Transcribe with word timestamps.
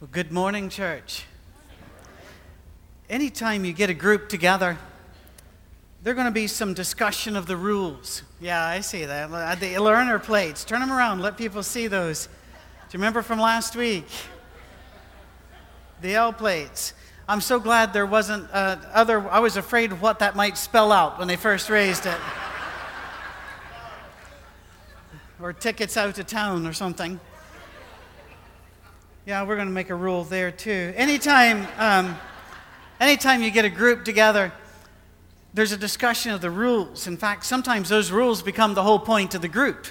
Well, 0.00 0.08
good 0.10 0.32
morning, 0.32 0.70
church. 0.70 1.26
Anytime 3.10 3.66
you 3.66 3.74
get 3.74 3.90
a 3.90 3.94
group 3.94 4.30
together, 4.30 4.78
there's 6.02 6.14
going 6.14 6.24
to 6.24 6.30
be 6.30 6.46
some 6.46 6.72
discussion 6.72 7.36
of 7.36 7.44
the 7.44 7.54
rules. 7.54 8.22
Yeah, 8.40 8.64
I 8.64 8.80
see 8.80 9.04
that. 9.04 9.60
The 9.60 9.78
learner 9.78 10.18
plates. 10.18 10.64
Turn 10.64 10.80
them 10.80 10.90
around. 10.90 11.20
Let 11.20 11.36
people 11.36 11.62
see 11.62 11.86
those. 11.86 12.28
Do 12.28 12.32
you 12.92 12.98
remember 12.98 13.20
from 13.20 13.38
last 13.38 13.76
week? 13.76 14.06
The 16.00 16.14
L 16.14 16.32
plates. 16.32 16.94
I'm 17.28 17.42
so 17.42 17.60
glad 17.60 17.92
there 17.92 18.06
wasn't 18.06 18.48
uh, 18.54 18.78
other. 18.94 19.28
I 19.28 19.40
was 19.40 19.58
afraid 19.58 19.92
of 19.92 20.00
what 20.00 20.20
that 20.20 20.34
might 20.34 20.56
spell 20.56 20.92
out 20.92 21.18
when 21.18 21.28
they 21.28 21.36
first 21.36 21.68
raised 21.68 22.06
it. 22.06 22.18
or 25.42 25.52
tickets 25.52 25.98
out 25.98 26.18
of 26.18 26.26
town 26.26 26.66
or 26.66 26.72
something. 26.72 27.20
Yeah, 29.30 29.44
we're 29.44 29.54
going 29.54 29.68
to 29.68 29.72
make 29.72 29.90
a 29.90 29.94
rule 29.94 30.24
there 30.24 30.50
too. 30.50 30.92
Anytime, 30.96 31.68
um, 31.78 32.18
anytime 32.98 33.44
you 33.44 33.52
get 33.52 33.64
a 33.64 33.70
group 33.70 34.04
together, 34.04 34.52
there's 35.54 35.70
a 35.70 35.76
discussion 35.76 36.32
of 36.32 36.40
the 36.40 36.50
rules. 36.50 37.06
In 37.06 37.16
fact, 37.16 37.44
sometimes 37.44 37.90
those 37.90 38.10
rules 38.10 38.42
become 38.42 38.74
the 38.74 38.82
whole 38.82 38.98
point 38.98 39.36
of 39.36 39.40
the 39.40 39.46
group. 39.46 39.86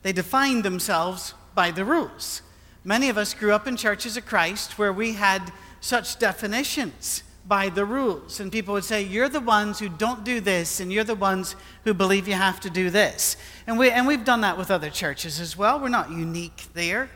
They 0.00 0.14
define 0.14 0.62
themselves 0.62 1.34
by 1.54 1.70
the 1.70 1.84
rules. 1.84 2.40
Many 2.82 3.10
of 3.10 3.18
us 3.18 3.34
grew 3.34 3.52
up 3.52 3.66
in 3.66 3.76
churches 3.76 4.16
of 4.16 4.24
Christ 4.24 4.78
where 4.78 4.90
we 4.90 5.12
had 5.12 5.52
such 5.82 6.18
definitions 6.18 7.24
by 7.46 7.68
the 7.68 7.84
rules. 7.84 8.40
And 8.40 8.50
people 8.50 8.72
would 8.72 8.84
say, 8.84 9.02
You're 9.02 9.28
the 9.28 9.40
ones 9.40 9.80
who 9.80 9.90
don't 9.90 10.24
do 10.24 10.40
this, 10.40 10.80
and 10.80 10.90
you're 10.90 11.04
the 11.04 11.14
ones 11.14 11.56
who 11.84 11.92
believe 11.92 12.26
you 12.26 12.32
have 12.36 12.58
to 12.60 12.70
do 12.70 12.88
this. 12.88 13.36
And, 13.66 13.78
we, 13.78 13.90
and 13.90 14.06
we've 14.06 14.24
done 14.24 14.40
that 14.40 14.56
with 14.56 14.70
other 14.70 14.88
churches 14.88 15.40
as 15.40 15.58
well. 15.58 15.78
We're 15.78 15.90
not 15.90 16.10
unique 16.10 16.68
there. 16.72 17.10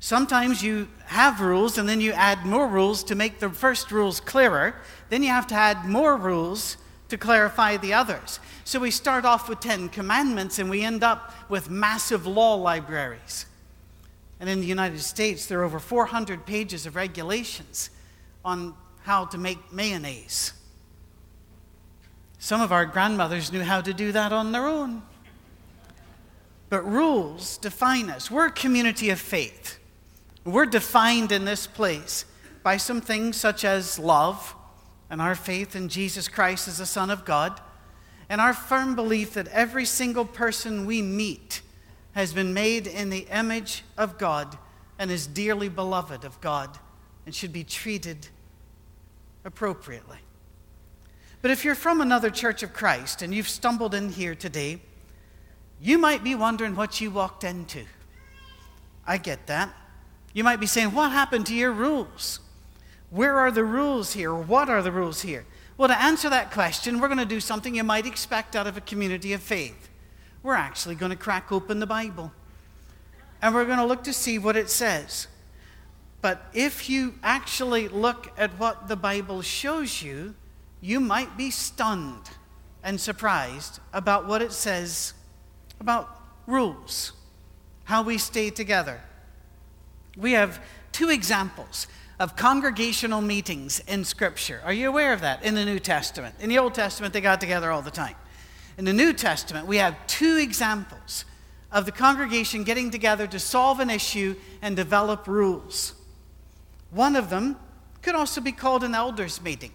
Sometimes 0.00 0.62
you 0.62 0.88
have 1.04 1.42
rules 1.42 1.76
and 1.76 1.86
then 1.86 2.00
you 2.00 2.12
add 2.12 2.46
more 2.46 2.66
rules 2.66 3.04
to 3.04 3.14
make 3.14 3.38
the 3.38 3.50
first 3.50 3.92
rules 3.92 4.18
clearer. 4.18 4.74
Then 5.10 5.22
you 5.22 5.28
have 5.28 5.46
to 5.48 5.54
add 5.54 5.84
more 5.84 6.16
rules 6.16 6.78
to 7.10 7.18
clarify 7.18 7.76
the 7.76 7.92
others. 7.92 8.40
So 8.64 8.80
we 8.80 8.90
start 8.90 9.26
off 9.26 9.46
with 9.46 9.60
10 9.60 9.90
commandments 9.90 10.58
and 10.58 10.70
we 10.70 10.82
end 10.82 11.04
up 11.04 11.34
with 11.50 11.68
massive 11.68 12.26
law 12.26 12.54
libraries. 12.54 13.44
And 14.40 14.48
in 14.48 14.60
the 14.60 14.66
United 14.66 15.00
States, 15.00 15.44
there 15.44 15.60
are 15.60 15.64
over 15.64 15.78
400 15.78 16.46
pages 16.46 16.86
of 16.86 16.96
regulations 16.96 17.90
on 18.42 18.74
how 19.02 19.26
to 19.26 19.36
make 19.36 19.70
mayonnaise. 19.70 20.54
Some 22.38 22.62
of 22.62 22.72
our 22.72 22.86
grandmothers 22.86 23.52
knew 23.52 23.62
how 23.62 23.82
to 23.82 23.92
do 23.92 24.12
that 24.12 24.32
on 24.32 24.52
their 24.52 24.66
own. 24.66 25.02
But 26.70 26.90
rules 26.90 27.58
define 27.58 28.08
us. 28.08 28.30
We're 28.30 28.46
a 28.46 28.52
community 28.52 29.10
of 29.10 29.20
faith. 29.20 29.79
We're 30.44 30.66
defined 30.66 31.32
in 31.32 31.44
this 31.44 31.66
place 31.66 32.24
by 32.62 32.76
some 32.76 33.00
things 33.00 33.36
such 33.36 33.64
as 33.64 33.98
love 33.98 34.54
and 35.10 35.20
our 35.20 35.34
faith 35.34 35.74
in 35.74 35.88
Jesus 35.88 36.28
Christ 36.28 36.68
as 36.68 36.78
the 36.78 36.86
Son 36.86 37.10
of 37.10 37.24
God, 37.24 37.60
and 38.28 38.40
our 38.40 38.54
firm 38.54 38.94
belief 38.94 39.34
that 39.34 39.48
every 39.48 39.84
single 39.84 40.24
person 40.24 40.86
we 40.86 41.02
meet 41.02 41.62
has 42.12 42.32
been 42.32 42.54
made 42.54 42.86
in 42.86 43.10
the 43.10 43.26
image 43.30 43.82
of 43.98 44.18
God 44.18 44.56
and 44.98 45.10
is 45.10 45.26
dearly 45.26 45.68
beloved 45.68 46.24
of 46.24 46.40
God 46.40 46.78
and 47.26 47.34
should 47.34 47.52
be 47.52 47.64
treated 47.64 48.28
appropriately. 49.44 50.18
But 51.42 51.50
if 51.50 51.64
you're 51.64 51.74
from 51.74 52.00
another 52.00 52.30
church 52.30 52.62
of 52.62 52.72
Christ 52.72 53.22
and 53.22 53.34
you've 53.34 53.48
stumbled 53.48 53.94
in 53.94 54.10
here 54.10 54.34
today, 54.34 54.80
you 55.80 55.98
might 55.98 56.22
be 56.22 56.34
wondering 56.34 56.76
what 56.76 57.00
you 57.00 57.10
walked 57.10 57.42
into. 57.42 57.84
I 59.06 59.16
get 59.16 59.46
that. 59.46 59.74
You 60.32 60.44
might 60.44 60.60
be 60.60 60.66
saying, 60.66 60.92
What 60.94 61.12
happened 61.12 61.46
to 61.46 61.54
your 61.54 61.72
rules? 61.72 62.40
Where 63.10 63.38
are 63.38 63.50
the 63.50 63.64
rules 63.64 64.12
here? 64.12 64.34
What 64.34 64.68
are 64.68 64.82
the 64.82 64.92
rules 64.92 65.22
here? 65.22 65.44
Well, 65.76 65.88
to 65.88 66.00
answer 66.00 66.28
that 66.30 66.52
question, 66.52 67.00
we're 67.00 67.08
going 67.08 67.18
to 67.18 67.24
do 67.24 67.40
something 67.40 67.74
you 67.74 67.82
might 67.82 68.06
expect 68.06 68.54
out 68.54 68.66
of 68.66 68.76
a 68.76 68.80
community 68.80 69.32
of 69.32 69.42
faith. 69.42 69.88
We're 70.42 70.54
actually 70.54 70.94
going 70.94 71.10
to 71.10 71.16
crack 71.16 71.50
open 71.50 71.80
the 71.80 71.86
Bible 71.86 72.32
and 73.42 73.54
we're 73.54 73.64
going 73.64 73.78
to 73.78 73.86
look 73.86 74.04
to 74.04 74.12
see 74.12 74.38
what 74.38 74.56
it 74.56 74.70
says. 74.70 75.26
But 76.20 76.42
if 76.52 76.90
you 76.90 77.14
actually 77.22 77.88
look 77.88 78.30
at 78.36 78.50
what 78.58 78.88
the 78.88 78.96
Bible 78.96 79.40
shows 79.42 80.02
you, 80.02 80.34
you 80.80 81.00
might 81.00 81.36
be 81.36 81.50
stunned 81.50 82.30
and 82.84 83.00
surprised 83.00 83.80
about 83.92 84.26
what 84.26 84.42
it 84.42 84.52
says 84.52 85.14
about 85.80 86.20
rules, 86.46 87.12
how 87.84 88.02
we 88.02 88.18
stay 88.18 88.50
together 88.50 89.00
we 90.20 90.32
have 90.32 90.62
two 90.92 91.08
examples 91.10 91.86
of 92.18 92.36
congregational 92.36 93.22
meetings 93.22 93.80
in 93.88 94.04
Scripture. 94.04 94.60
Are 94.64 94.72
you 94.72 94.88
aware 94.88 95.12
of 95.12 95.22
that 95.22 95.42
in 95.42 95.54
the 95.54 95.64
New 95.64 95.78
Testament? 95.78 96.34
In 96.40 96.50
the 96.50 96.58
Old 96.58 96.74
Testament, 96.74 97.14
they 97.14 97.20
got 97.20 97.40
together 97.40 97.70
all 97.70 97.82
the 97.82 97.90
time. 97.90 98.16
In 98.76 98.84
the 98.84 98.92
New 98.92 99.12
Testament, 99.12 99.66
we 99.66 99.78
have 99.78 99.96
two 100.06 100.36
examples 100.36 101.24
of 101.72 101.86
the 101.86 101.92
congregation 101.92 102.64
getting 102.64 102.90
together 102.90 103.26
to 103.28 103.38
solve 103.38 103.80
an 103.80 103.88
issue 103.88 104.36
and 104.60 104.76
develop 104.76 105.26
rules. 105.26 105.94
One 106.90 107.16
of 107.16 107.30
them 107.30 107.56
could 108.02 108.14
also 108.14 108.40
be 108.40 108.52
called 108.52 108.84
an 108.84 108.94
elders' 108.94 109.40
meeting. 109.40 109.72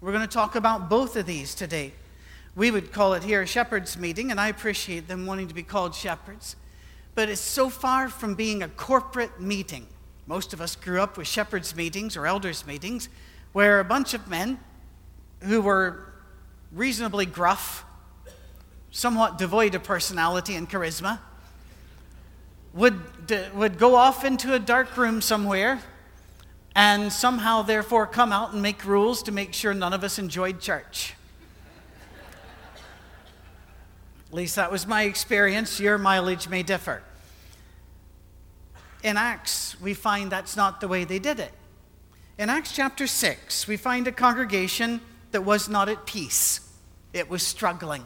We're 0.00 0.12
going 0.12 0.26
to 0.26 0.32
talk 0.32 0.54
about 0.54 0.90
both 0.90 1.16
of 1.16 1.24
these 1.24 1.54
today. 1.54 1.92
We 2.54 2.70
would 2.70 2.92
call 2.92 3.14
it 3.14 3.22
here 3.22 3.42
a 3.42 3.46
shepherd's 3.46 3.96
meeting, 3.96 4.30
and 4.30 4.40
I 4.40 4.48
appreciate 4.48 5.08
them 5.08 5.26
wanting 5.26 5.48
to 5.48 5.54
be 5.54 5.62
called 5.62 5.94
shepherds 5.94 6.56
but 7.16 7.30
it's 7.30 7.40
so 7.40 7.70
far 7.70 8.10
from 8.10 8.34
being 8.34 8.62
a 8.62 8.68
corporate 8.68 9.40
meeting. 9.40 9.86
Most 10.26 10.52
of 10.52 10.60
us 10.60 10.76
grew 10.76 11.00
up 11.00 11.16
with 11.16 11.26
shepherds' 11.26 11.74
meetings 11.74 12.14
or 12.14 12.26
elders' 12.26 12.66
meetings 12.66 13.08
where 13.52 13.80
a 13.80 13.84
bunch 13.84 14.12
of 14.12 14.28
men 14.28 14.60
who 15.40 15.62
were 15.62 16.12
reasonably 16.72 17.24
gruff, 17.24 17.84
somewhat 18.90 19.38
devoid 19.38 19.74
of 19.74 19.82
personality 19.82 20.54
and 20.56 20.68
charisma, 20.68 21.18
would, 22.74 23.00
would 23.54 23.78
go 23.78 23.94
off 23.94 24.22
into 24.22 24.52
a 24.52 24.58
dark 24.58 24.94
room 24.98 25.22
somewhere 25.22 25.80
and 26.74 27.10
somehow, 27.10 27.62
therefore, 27.62 28.06
come 28.06 28.30
out 28.30 28.52
and 28.52 28.60
make 28.60 28.84
rules 28.84 29.22
to 29.22 29.32
make 29.32 29.54
sure 29.54 29.72
none 29.72 29.94
of 29.94 30.04
us 30.04 30.18
enjoyed 30.18 30.60
church. 30.60 31.14
At 34.25 34.25
least 34.36 34.56
that 34.56 34.70
was 34.70 34.86
my 34.86 35.02
experience. 35.02 35.80
Your 35.80 35.98
mileage 35.98 36.48
may 36.48 36.62
differ. 36.62 37.02
In 39.02 39.16
Acts, 39.16 39.80
we 39.80 39.94
find 39.94 40.30
that's 40.30 40.56
not 40.56 40.80
the 40.80 40.88
way 40.88 41.04
they 41.04 41.18
did 41.18 41.40
it. 41.40 41.52
In 42.38 42.50
Acts 42.50 42.72
chapter 42.72 43.06
6, 43.06 43.66
we 43.66 43.76
find 43.76 44.06
a 44.06 44.12
congregation 44.12 45.00
that 45.30 45.42
was 45.42 45.68
not 45.68 45.88
at 45.88 46.06
peace, 46.06 46.60
it 47.12 47.30
was 47.30 47.42
struggling. 47.42 48.04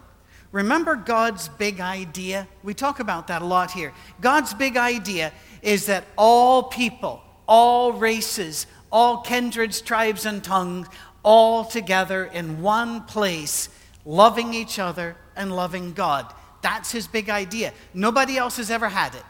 Remember 0.53 0.97
God's 0.97 1.49
big 1.49 1.81
idea? 1.81 2.49
We 2.62 2.75
talk 2.75 3.01
about 3.01 3.29
that 3.29 3.43
a 3.43 3.45
lot 3.45 3.71
here. 3.71 3.93
God's 4.21 4.53
big 4.53 4.77
idea 4.77 5.33
is 5.62 5.87
that 5.87 6.05
all 6.17 6.65
people, 6.65 7.23
all 7.47 7.93
races, 7.93 8.67
all 8.91 9.23
kindreds, 9.23 9.81
tribes, 9.81 10.27
and 10.27 10.43
tongues, 10.43 10.89
all 11.25 11.65
together 11.65 12.25
in 12.25 12.62
one 12.62 13.03
place, 13.03 13.69
loving 14.05 14.55
each 14.55 14.78
other 14.78 15.16
and 15.37 15.55
loving 15.55 15.93
God. 15.93 16.33
That's 16.62 16.93
his 16.93 17.06
big 17.06 17.31
idea. 17.31 17.72
Nobody 17.94 18.37
else 18.37 18.56
has 18.59 18.71
ever 18.71 18.88
had 18.88 19.15
it, 19.15 19.25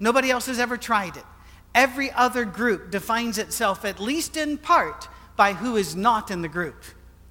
nobody 0.00 0.30
else 0.30 0.46
has 0.46 0.58
ever 0.58 0.76
tried 0.76 1.16
it. 1.16 1.24
Every 1.74 2.10
other 2.12 2.44
group 2.44 2.90
defines 2.90 3.38
itself, 3.38 3.84
at 3.86 3.98
least 3.98 4.36
in 4.36 4.58
part, 4.58 5.08
by 5.36 5.54
who 5.54 5.76
is 5.76 5.96
not 5.96 6.30
in 6.30 6.42
the 6.42 6.48
group 6.48 6.84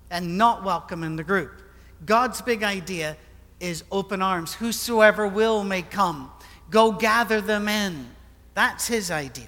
and 0.09 0.37
not 0.37 0.63
welcome 0.63 1.03
in 1.03 1.15
the 1.15 1.23
group. 1.23 1.61
God's 2.05 2.41
big 2.41 2.63
idea 2.63 3.17
is 3.59 3.83
open 3.91 4.21
arms. 4.21 4.55
Whosoever 4.55 5.27
will 5.27 5.63
may 5.63 5.83
come. 5.83 6.31
Go 6.71 6.91
gather 6.91 7.39
them 7.39 7.67
in. 7.67 8.07
That's 8.55 8.87
his 8.87 9.11
idea. 9.11 9.47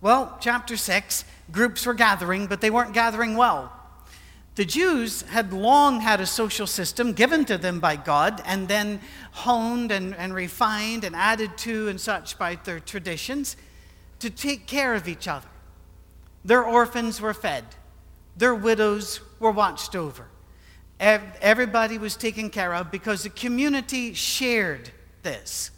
Well, 0.00 0.36
chapter 0.40 0.76
6, 0.76 1.24
groups 1.50 1.84
were 1.84 1.94
gathering, 1.94 2.46
but 2.46 2.60
they 2.60 2.70
weren't 2.70 2.94
gathering 2.94 3.36
well. 3.36 3.72
The 4.56 4.64
Jews 4.64 5.20
had 5.20 5.52
long 5.52 6.00
had 6.00 6.18
a 6.18 6.26
social 6.26 6.66
system 6.66 7.12
given 7.12 7.44
to 7.44 7.58
them 7.58 7.78
by 7.78 7.96
God 7.96 8.42
and 8.46 8.66
then 8.66 9.00
honed 9.32 9.92
and, 9.92 10.14
and 10.14 10.34
refined 10.34 11.04
and 11.04 11.14
added 11.14 11.58
to 11.58 11.88
and 11.88 12.00
such 12.00 12.38
by 12.38 12.58
their 12.64 12.80
traditions 12.80 13.58
to 14.20 14.30
take 14.30 14.66
care 14.66 14.94
of 14.94 15.08
each 15.08 15.28
other. 15.28 15.46
Their 16.42 16.64
orphans 16.64 17.20
were 17.20 17.34
fed, 17.34 17.64
their 18.34 18.54
widows 18.54 19.20
were 19.40 19.50
watched 19.50 19.94
over. 19.94 20.26
Everybody 20.98 21.98
was 21.98 22.16
taken 22.16 22.48
care 22.48 22.74
of 22.74 22.90
because 22.90 23.24
the 23.24 23.28
community 23.28 24.14
shared 24.14 24.90
this. 25.22 25.70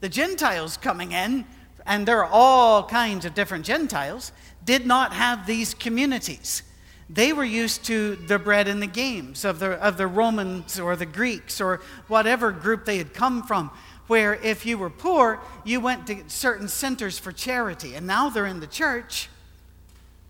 The 0.00 0.08
Gentiles 0.08 0.76
coming 0.76 1.12
in, 1.12 1.44
and 1.86 2.08
there 2.08 2.24
are 2.24 2.30
all 2.32 2.82
kinds 2.82 3.24
of 3.24 3.34
different 3.34 3.64
Gentiles, 3.64 4.32
did 4.64 4.84
not 4.84 5.12
have 5.12 5.46
these 5.46 5.72
communities. 5.72 6.64
They 7.10 7.32
were 7.32 7.44
used 7.44 7.84
to 7.86 8.16
the 8.16 8.38
bread 8.38 8.68
and 8.68 8.82
the 8.82 8.86
games 8.86 9.44
of 9.44 9.58
the, 9.60 9.72
of 9.82 9.96
the 9.96 10.06
Romans 10.06 10.78
or 10.78 10.94
the 10.94 11.06
Greeks 11.06 11.60
or 11.60 11.80
whatever 12.06 12.52
group 12.52 12.84
they 12.84 12.98
had 12.98 13.14
come 13.14 13.42
from, 13.42 13.70
where 14.08 14.34
if 14.34 14.66
you 14.66 14.76
were 14.76 14.90
poor, 14.90 15.40
you 15.64 15.80
went 15.80 16.06
to 16.08 16.22
certain 16.28 16.68
centers 16.68 17.18
for 17.18 17.32
charity. 17.32 17.94
And 17.94 18.06
now 18.06 18.28
they're 18.28 18.46
in 18.46 18.60
the 18.60 18.66
church, 18.66 19.28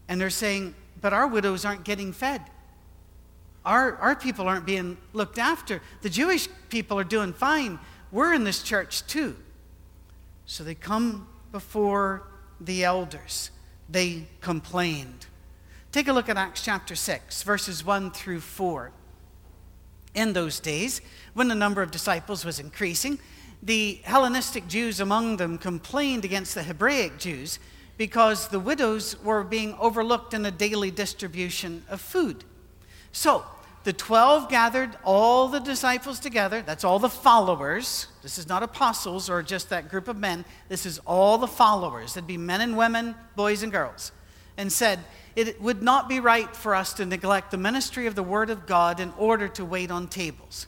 And 0.08 0.20
they're 0.20 0.30
saying, 0.30 0.74
but 1.00 1.12
our 1.12 1.26
widows 1.26 1.64
aren't 1.64 1.84
getting 1.84 2.12
fed. 2.12 2.42
Our, 3.64 3.96
our 3.96 4.16
people 4.16 4.48
aren't 4.48 4.64
being 4.64 4.96
looked 5.12 5.38
after. 5.38 5.82
The 6.00 6.08
Jewish 6.08 6.48
people 6.70 6.98
are 6.98 7.04
doing 7.04 7.34
fine. 7.34 7.78
We're 8.10 8.32
in 8.32 8.44
this 8.44 8.62
church 8.62 9.06
too. 9.06 9.36
So 10.46 10.64
they 10.64 10.74
come 10.74 11.28
before 11.52 12.26
the 12.60 12.84
elders. 12.84 13.50
They 13.88 14.26
complained. 14.40 15.26
Take 15.98 16.06
a 16.06 16.12
look 16.12 16.28
at 16.28 16.36
Acts 16.36 16.62
chapter 16.62 16.94
6, 16.94 17.42
verses 17.42 17.84
1 17.84 18.12
through 18.12 18.38
4. 18.38 18.92
In 20.14 20.32
those 20.32 20.60
days, 20.60 21.00
when 21.34 21.48
the 21.48 21.56
number 21.56 21.82
of 21.82 21.90
disciples 21.90 22.44
was 22.44 22.60
increasing, 22.60 23.18
the 23.64 23.98
Hellenistic 24.04 24.68
Jews 24.68 25.00
among 25.00 25.38
them 25.38 25.58
complained 25.58 26.24
against 26.24 26.54
the 26.54 26.62
Hebraic 26.62 27.18
Jews 27.18 27.58
because 27.96 28.46
the 28.46 28.60
widows 28.60 29.20
were 29.24 29.42
being 29.42 29.74
overlooked 29.80 30.34
in 30.34 30.42
the 30.42 30.52
daily 30.52 30.92
distribution 30.92 31.82
of 31.88 32.00
food. 32.00 32.44
So, 33.10 33.44
the 33.82 33.92
12 33.92 34.48
gathered 34.48 34.96
all 35.02 35.48
the 35.48 35.58
disciples 35.58 36.20
together. 36.20 36.62
That's 36.62 36.84
all 36.84 37.00
the 37.00 37.08
followers. 37.08 38.06
This 38.22 38.38
is 38.38 38.48
not 38.48 38.62
apostles 38.62 39.28
or 39.28 39.42
just 39.42 39.68
that 39.70 39.88
group 39.88 40.06
of 40.06 40.16
men. 40.16 40.44
This 40.68 40.86
is 40.86 41.00
all 41.00 41.38
the 41.38 41.48
followers. 41.48 42.16
It'd 42.16 42.28
be 42.28 42.36
men 42.36 42.60
and 42.60 42.76
women, 42.76 43.16
boys 43.34 43.64
and 43.64 43.72
girls. 43.72 44.12
And 44.56 44.72
said, 44.72 45.00
It 45.38 45.60
would 45.60 45.82
not 45.82 46.08
be 46.08 46.20
right 46.20 46.54
for 46.54 46.74
us 46.74 46.92
to 46.94 47.06
neglect 47.06 47.50
the 47.50 47.56
ministry 47.56 48.06
of 48.06 48.14
the 48.14 48.22
Word 48.22 48.50
of 48.50 48.66
God 48.66 49.00
in 49.00 49.12
order 49.16 49.48
to 49.48 49.64
wait 49.64 49.90
on 49.90 50.08
tables. 50.08 50.66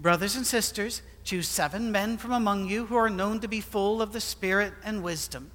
Brothers 0.00 0.36
and 0.36 0.46
sisters, 0.46 1.02
choose 1.24 1.46
seven 1.48 1.92
men 1.92 2.18
from 2.18 2.32
among 2.32 2.68
you 2.68 2.86
who 2.86 2.96
are 2.96 3.10
known 3.10 3.40
to 3.40 3.48
be 3.48 3.60
full 3.60 4.02
of 4.02 4.12
the 4.12 4.20
Spirit 4.20 4.72
and 4.84 5.02
wisdom 5.02 5.50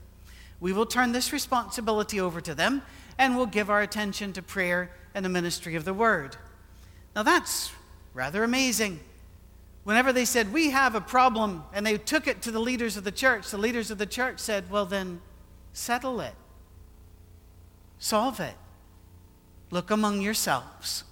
we 0.63 0.71
will 0.71 0.85
turn 0.85 1.11
this 1.11 1.33
responsibility 1.33 2.21
over 2.21 2.39
to 2.39 2.55
them 2.55 2.83
and 3.17 3.35
we'll 3.35 3.45
give 3.45 3.69
our 3.69 3.81
attention 3.81 4.31
to 4.31 4.41
prayer 4.41 4.89
and 5.13 5.25
the 5.25 5.29
ministry 5.29 5.75
of 5.75 5.83
the 5.83 5.93
word. 5.93 6.37
Now 7.13 7.23
that's 7.23 7.73
rather 8.13 8.45
amazing. 8.45 9.01
Whenever 9.83 10.13
they 10.13 10.23
said, 10.23 10.53
We 10.53 10.69
have 10.69 10.95
a 10.95 11.01
problem, 11.01 11.65
and 11.73 11.85
they 11.85 11.97
took 11.97 12.27
it 12.27 12.41
to 12.43 12.51
the 12.51 12.61
leaders 12.61 12.95
of 12.95 13.03
the 13.03 13.11
church, 13.11 13.51
the 13.51 13.57
leaders 13.57 13.91
of 13.91 13.97
the 13.97 14.05
church 14.05 14.39
said, 14.39 14.71
Well, 14.71 14.85
then 14.85 15.19
settle 15.73 16.21
it, 16.21 16.33
solve 18.03 18.41
it. 18.41 18.55
Look 19.71 19.89
among 19.89 20.21
yourselves 20.21 21.05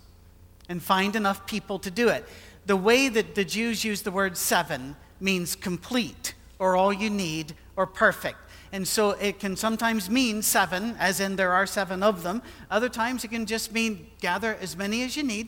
and 0.67 0.83
find 0.83 1.15
enough 1.15 1.47
people 1.47 1.79
to 1.79 1.89
do 1.89 2.09
it. 2.09 2.25
The 2.65 2.75
way 2.75 3.07
that 3.07 3.33
the 3.33 3.45
Jews 3.45 3.85
use 3.85 4.01
the 4.01 4.11
word 4.11 4.35
seven 4.35 4.97
means 5.21 5.55
complete, 5.55 6.33
or 6.59 6.75
all 6.75 6.91
you 6.91 7.09
need, 7.09 7.55
or 7.77 7.87
perfect. 7.87 8.37
And 8.73 8.85
so 8.85 9.11
it 9.11 9.39
can 9.39 9.55
sometimes 9.55 10.09
mean 10.09 10.41
seven, 10.41 10.97
as 10.99 11.21
in 11.21 11.37
there 11.37 11.53
are 11.53 11.65
seven 11.65 12.03
of 12.03 12.23
them. 12.23 12.41
Other 12.69 12.89
times 12.89 13.23
it 13.23 13.29
can 13.29 13.45
just 13.45 13.71
mean 13.71 14.07
gather 14.19 14.55
as 14.55 14.75
many 14.75 15.01
as 15.03 15.15
you 15.15 15.23
need, 15.23 15.47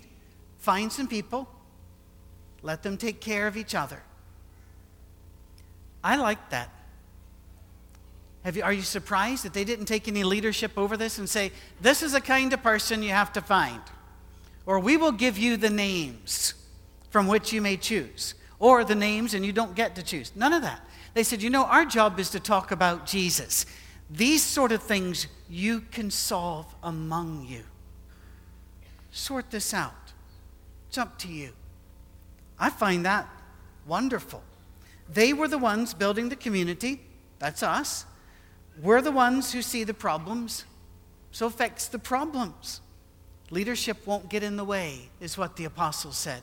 find 0.59 0.91
some 0.93 1.09
people, 1.09 1.49
let 2.61 2.83
them 2.83 2.95
take 2.95 3.19
care 3.19 3.47
of 3.47 3.57
each 3.57 3.75
other. 3.75 4.01
I 6.03 6.15
like 6.15 6.49
that. 6.51 6.69
You, 8.51 8.63
are 8.63 8.73
you 8.73 8.81
surprised 8.81 9.45
that 9.45 9.53
they 9.53 9.63
didn't 9.63 9.85
take 9.85 10.07
any 10.07 10.23
leadership 10.23 10.77
over 10.77 10.97
this 10.97 11.17
and 11.17 11.29
say, 11.29 11.51
this 11.79 12.03
is 12.03 12.11
the 12.11 12.21
kind 12.21 12.51
of 12.51 12.61
person 12.61 13.01
you 13.01 13.09
have 13.09 13.31
to 13.33 13.41
find? 13.41 13.81
Or 14.65 14.79
we 14.79 14.97
will 14.97 15.11
give 15.11 15.37
you 15.37 15.57
the 15.57 15.69
names 15.69 16.53
from 17.09 17.27
which 17.27 17.53
you 17.53 17.61
may 17.61 17.77
choose, 17.77 18.33
or 18.59 18.83
the 18.83 18.95
names 18.95 19.33
and 19.33 19.45
you 19.45 19.53
don't 19.53 19.75
get 19.75 19.95
to 19.95 20.03
choose. 20.03 20.31
None 20.35 20.51
of 20.51 20.61
that. 20.61 20.81
They 21.13 21.23
said, 21.23 21.41
You 21.41 21.49
know, 21.49 21.65
our 21.65 21.85
job 21.85 22.19
is 22.19 22.29
to 22.31 22.39
talk 22.39 22.71
about 22.71 23.05
Jesus. 23.05 23.65
These 24.09 24.43
sort 24.43 24.71
of 24.71 24.81
things 24.81 25.27
you 25.49 25.81
can 25.91 26.11
solve 26.11 26.65
among 26.81 27.45
you. 27.47 27.63
Sort 29.11 29.51
this 29.51 29.73
out. 29.73 29.93
It's 30.89 30.97
up 30.97 31.17
to 31.19 31.27
you. 31.27 31.51
I 32.59 32.69
find 32.69 33.05
that 33.05 33.27
wonderful. 33.85 34.43
They 35.07 35.33
were 35.33 35.47
the 35.47 35.57
ones 35.57 35.93
building 35.93 36.29
the 36.29 36.35
community. 36.35 37.01
That's 37.39 37.61
us. 37.61 38.05
We're 38.81 39.01
the 39.01 39.11
ones 39.11 39.53
who 39.53 39.61
see 39.61 39.83
the 39.83 39.93
problems. 39.93 40.65
So 41.31 41.49
fix 41.49 41.87
the 41.87 41.99
problems. 41.99 42.81
Leadership 43.49 44.05
won't 44.05 44.29
get 44.29 44.43
in 44.43 44.55
the 44.57 44.63
way, 44.63 45.09
is 45.19 45.37
what 45.37 45.55
the 45.55 45.65
apostles 45.65 46.17
said. 46.17 46.41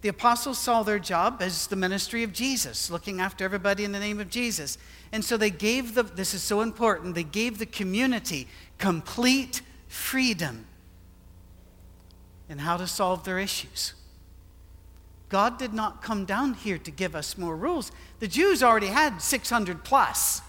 The 0.00 0.08
apostles 0.08 0.58
saw 0.58 0.84
their 0.84 0.98
job 1.00 1.38
as 1.40 1.66
the 1.66 1.76
ministry 1.76 2.22
of 2.22 2.32
Jesus, 2.32 2.90
looking 2.90 3.20
after 3.20 3.44
everybody 3.44 3.84
in 3.84 3.92
the 3.92 3.98
name 3.98 4.20
of 4.20 4.30
Jesus. 4.30 4.78
And 5.12 5.24
so 5.24 5.36
they 5.36 5.50
gave 5.50 5.94
the, 5.94 6.04
this 6.04 6.34
is 6.34 6.42
so 6.42 6.60
important, 6.60 7.14
they 7.14 7.24
gave 7.24 7.58
the 7.58 7.66
community 7.66 8.46
complete 8.78 9.62
freedom 9.88 10.66
in 12.48 12.58
how 12.58 12.76
to 12.76 12.86
solve 12.86 13.24
their 13.24 13.38
issues. 13.38 13.94
God 15.28 15.58
did 15.58 15.74
not 15.74 16.02
come 16.02 16.24
down 16.24 16.54
here 16.54 16.78
to 16.78 16.90
give 16.90 17.14
us 17.14 17.36
more 17.36 17.56
rules. 17.56 17.90
The 18.20 18.28
Jews 18.28 18.62
already 18.62 18.86
had 18.86 19.20
600 19.20 19.84
plus 19.84 20.40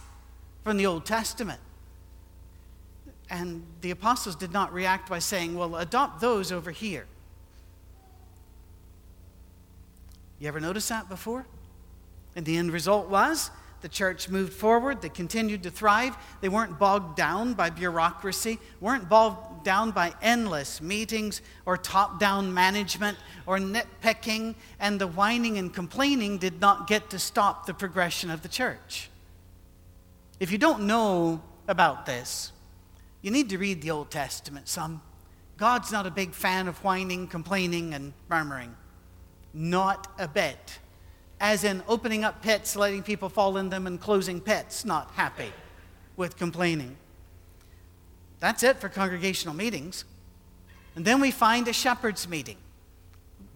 from 0.63 0.77
the 0.77 0.85
Old 0.85 1.05
Testament. 1.05 1.59
And 3.29 3.63
the 3.81 3.91
apostles 3.91 4.35
did 4.35 4.51
not 4.51 4.73
react 4.73 5.09
by 5.09 5.19
saying, 5.19 5.55
well, 5.55 5.75
adopt 5.75 6.19
those 6.19 6.51
over 6.51 6.71
here. 6.71 7.05
You 10.39 10.47
ever 10.47 10.59
notice 10.59 10.87
that 10.87 11.09
before? 11.09 11.45
And 12.35 12.45
the 12.45 12.57
end 12.57 12.71
result 12.71 13.09
was 13.09 13.51
the 13.81 13.89
church 13.89 14.29
moved 14.29 14.53
forward, 14.53 15.01
they 15.01 15.09
continued 15.09 15.63
to 15.63 15.71
thrive. 15.71 16.17
They 16.41 16.49
weren't 16.49 16.77
bogged 16.77 17.15
down 17.15 17.53
by 17.53 17.69
bureaucracy, 17.69 18.59
weren't 18.81 19.07
bogged 19.07 19.63
down 19.63 19.91
by 19.91 20.13
endless 20.21 20.81
meetings 20.81 21.41
or 21.65 21.77
top 21.77 22.19
down 22.19 22.53
management 22.53 23.17
or 23.45 23.57
nitpicking, 23.57 24.55
and 24.79 24.99
the 24.99 25.07
whining 25.07 25.57
and 25.57 25.73
complaining 25.73 26.37
did 26.37 26.59
not 26.59 26.87
get 26.87 27.09
to 27.11 27.19
stop 27.19 27.65
the 27.65 27.73
progression 27.73 28.29
of 28.29 28.41
the 28.41 28.49
church. 28.49 29.08
If 30.39 30.51
you 30.51 30.57
don't 30.57 30.87
know 30.87 31.41
about 31.67 32.05
this, 32.05 32.51
you 33.21 33.31
need 33.31 33.49
to 33.49 33.57
read 33.57 33.81
the 33.81 33.91
Old 33.91 34.09
Testament 34.09 34.67
some. 34.67 35.01
God's 35.57 35.91
not 35.91 36.07
a 36.07 36.11
big 36.11 36.33
fan 36.33 36.69
of 36.69 36.77
whining, 36.83 37.27
complaining, 37.27 37.93
and 37.93 38.13
murmuring. 38.29 38.75
Not 39.53 40.07
a 40.17 40.27
bit. 40.27 40.79
As 41.41 41.65
in 41.65 41.83
opening 41.87 42.23
up 42.23 42.41
pits, 42.41 42.77
letting 42.77 43.03
people 43.03 43.27
fall 43.27 43.57
in 43.57 43.69
them, 43.69 43.85
and 43.85 43.99
closing 43.99 44.39
pits, 44.39 44.85
not 44.85 45.11
happy 45.11 45.51
with 46.15 46.37
complaining. 46.37 46.95
That's 48.39 48.63
it 48.63 48.77
for 48.77 48.87
congregational 48.87 49.53
meetings. 49.53 50.05
And 50.95 51.03
then 51.03 51.19
we 51.19 51.31
find 51.31 51.67
a 51.67 51.73
shepherd's 51.73 52.27
meeting, 52.27 52.57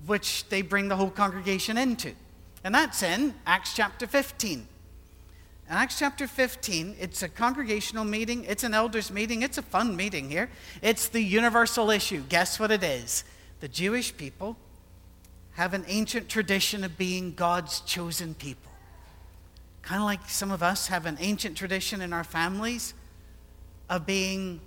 which 0.05 0.48
they 0.50 0.62
bring 0.62 0.89
the 0.89 0.98
whole 0.98 1.10
congregation 1.10 1.77
into. 1.77 2.13
And 2.65 2.75
that's 2.75 3.01
in 3.01 3.34
Acts 3.46 3.74
chapter 3.74 4.08
15. 4.08 4.67
Acts 5.70 5.98
chapter 5.98 6.27
15, 6.27 6.98
it's 7.00 7.24
a 7.24 7.29
congregational 7.29 8.03
meeting, 8.03 8.43
it's 8.46 8.63
an 8.63 8.74
elders' 8.74 9.10
meeting, 9.10 9.41
it's 9.41 9.58
a 9.58 9.62
fun 9.62 9.96
meeting 9.96 10.29
here. 10.29 10.50
It's 10.82 11.08
the 11.08 11.22
universal 11.22 11.89
issue. 11.89 12.22
Guess 12.27 12.60
what 12.60 12.70
it 12.70 12.84
is? 12.84 13.24
The 13.60 13.67
Jewish 13.70 14.15
people 14.15 14.58
have 15.53 15.74
an 15.74 15.86
ancient 15.88 16.27
tradition 16.29 16.84
of 16.84 16.98
being 16.98 17.34
God's 17.34 17.79
chosen 17.82 18.34
people. 18.34 18.72
Kind 19.82 20.01
of 20.01 20.05
like 20.05 20.29
some 20.29 20.51
of 20.51 20.62
us 20.62 20.88
have 20.88 21.05
an 21.05 21.17
ancient 21.20 21.58
tradition 21.58 22.01
in 22.01 22.13
our 22.13 22.24
families 22.24 22.93
of 23.89 24.05
being 24.05 24.60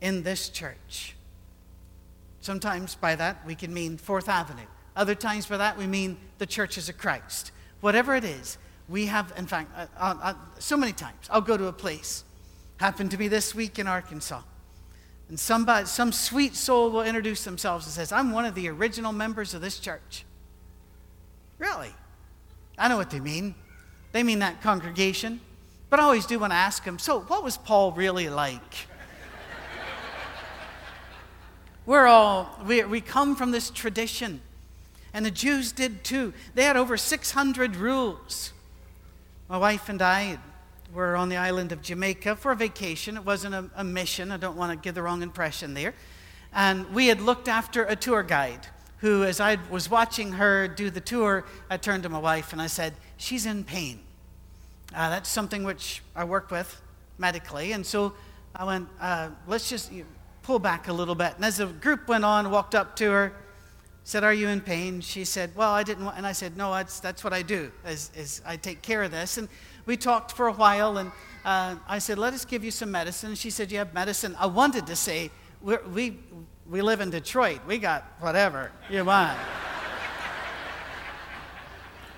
in 0.00 0.22
this 0.22 0.48
church. 0.48 1.16
Sometimes 2.40 2.94
by 2.94 3.14
that 3.16 3.44
we 3.46 3.54
can 3.54 3.74
mean 3.74 3.98
Fourth 3.98 4.28
Avenue. 4.28 4.66
Other 4.96 5.14
times 5.14 5.46
by 5.46 5.58
that 5.58 5.76
we 5.76 5.86
mean 5.86 6.16
the 6.38 6.46
churches 6.46 6.88
of 6.88 6.98
Christ. 6.98 7.52
Whatever 7.80 8.14
it 8.14 8.24
is, 8.24 8.58
we 8.90 9.06
have, 9.06 9.32
in 9.36 9.46
fact, 9.46 9.70
uh, 9.76 9.86
uh, 9.96 10.14
uh, 10.20 10.34
so 10.58 10.76
many 10.76 10.92
times 10.92 11.28
I'll 11.30 11.40
go 11.40 11.56
to 11.56 11.68
a 11.68 11.72
place. 11.72 12.24
Happened 12.78 13.12
to 13.12 13.18
me 13.18 13.28
this 13.28 13.54
week 13.54 13.78
in 13.78 13.86
Arkansas. 13.86 14.42
And 15.28 15.38
somebody, 15.38 15.86
some 15.86 16.10
sweet 16.10 16.56
soul 16.56 16.90
will 16.90 17.02
introduce 17.02 17.44
themselves 17.44 17.86
and 17.86 17.92
says, 17.92 18.10
I'm 18.10 18.32
one 18.32 18.46
of 18.46 18.56
the 18.56 18.68
original 18.68 19.12
members 19.12 19.54
of 19.54 19.60
this 19.60 19.78
church. 19.78 20.24
Really? 21.58 21.94
I 22.76 22.88
know 22.88 22.96
what 22.96 23.10
they 23.10 23.20
mean. 23.20 23.54
They 24.10 24.24
mean 24.24 24.40
that 24.40 24.60
congregation. 24.60 25.40
But 25.88 26.00
I 26.00 26.02
always 26.02 26.26
do 26.26 26.38
want 26.40 26.52
to 26.52 26.56
ask 26.56 26.84
them, 26.84 26.98
so 26.98 27.20
what 27.20 27.44
was 27.44 27.56
Paul 27.56 27.92
really 27.92 28.28
like? 28.28 28.88
We're 31.86 32.06
all, 32.06 32.58
we, 32.66 32.82
we 32.84 33.00
come 33.00 33.36
from 33.36 33.52
this 33.52 33.70
tradition. 33.70 34.40
And 35.12 35.24
the 35.24 35.30
Jews 35.30 35.70
did 35.70 36.02
too. 36.02 36.32
They 36.54 36.64
had 36.64 36.76
over 36.76 36.96
600 36.96 37.76
rules. 37.76 38.52
My 39.50 39.58
wife 39.58 39.88
and 39.88 40.00
I 40.00 40.38
we're 40.94 41.16
on 41.16 41.28
the 41.28 41.36
island 41.36 41.72
of 41.72 41.82
Jamaica 41.82 42.36
for 42.36 42.52
a 42.52 42.56
vacation. 42.56 43.16
It 43.16 43.24
wasn't 43.24 43.56
a, 43.56 43.68
a 43.74 43.82
mission. 43.82 44.30
I 44.30 44.36
don't 44.36 44.56
want 44.56 44.70
to 44.70 44.76
give 44.76 44.94
the 44.94 45.02
wrong 45.02 45.22
impression 45.22 45.74
there. 45.74 45.92
And 46.52 46.88
we 46.94 47.08
had 47.08 47.20
looked 47.20 47.48
after 47.48 47.84
a 47.84 47.96
tour 47.96 48.22
guide 48.22 48.68
who, 48.98 49.24
as 49.24 49.40
I 49.40 49.58
was 49.68 49.90
watching 49.90 50.34
her 50.34 50.68
do 50.68 50.88
the 50.88 51.00
tour, 51.00 51.44
I 51.68 51.78
turned 51.78 52.04
to 52.04 52.08
my 52.08 52.20
wife 52.20 52.52
and 52.52 52.62
I 52.62 52.68
said, 52.68 52.94
She's 53.16 53.44
in 53.44 53.64
pain. 53.64 53.98
Uh, 54.94 55.10
that's 55.10 55.28
something 55.28 55.64
which 55.64 56.00
I 56.14 56.22
work 56.22 56.52
with 56.52 56.80
medically. 57.18 57.72
And 57.72 57.84
so 57.84 58.14
I 58.54 58.62
went, 58.62 58.88
uh, 59.00 59.30
let's 59.48 59.68
just 59.68 59.90
pull 60.44 60.60
back 60.60 60.86
a 60.86 60.92
little 60.92 61.16
bit. 61.16 61.34
And 61.34 61.44
as 61.44 61.56
the 61.56 61.66
group 61.66 62.06
went 62.06 62.24
on, 62.24 62.52
walked 62.52 62.76
up 62.76 62.94
to 62.96 63.10
her, 63.10 63.32
said, 64.04 64.24
Are 64.24 64.34
you 64.34 64.48
in 64.48 64.60
pain? 64.60 65.00
She 65.00 65.24
said, 65.24 65.50
Well, 65.54 65.72
I 65.72 65.82
didn't 65.82 66.04
want, 66.04 66.16
and 66.16 66.26
I 66.26 66.32
said, 66.32 66.56
No, 66.56 66.72
that's, 66.72 67.00
that's 67.00 67.22
what 67.22 67.32
I 67.32 67.42
do, 67.42 67.70
is, 67.86 68.10
is 68.16 68.42
I 68.46 68.56
take 68.56 68.82
care 68.82 69.02
of 69.02 69.10
this. 69.10 69.38
And 69.38 69.48
we 69.86 69.96
talked 69.96 70.32
for 70.32 70.48
a 70.48 70.52
while, 70.52 70.98
and 70.98 71.10
uh, 71.44 71.76
I 71.88 71.98
said, 71.98 72.18
Let 72.18 72.34
us 72.34 72.44
give 72.44 72.64
you 72.64 72.70
some 72.70 72.90
medicine. 72.90 73.34
She 73.34 73.50
said, 73.50 73.70
You 73.70 73.78
have 73.78 73.94
medicine. 73.94 74.36
I 74.38 74.46
wanted 74.46 74.86
to 74.86 74.96
say, 74.96 75.30
we 75.62 76.18
we 76.70 76.82
live 76.82 77.00
in 77.00 77.10
Detroit. 77.10 77.60
We 77.66 77.78
got 77.78 78.04
whatever 78.20 78.70
you 78.88 79.04
want. 79.04 79.36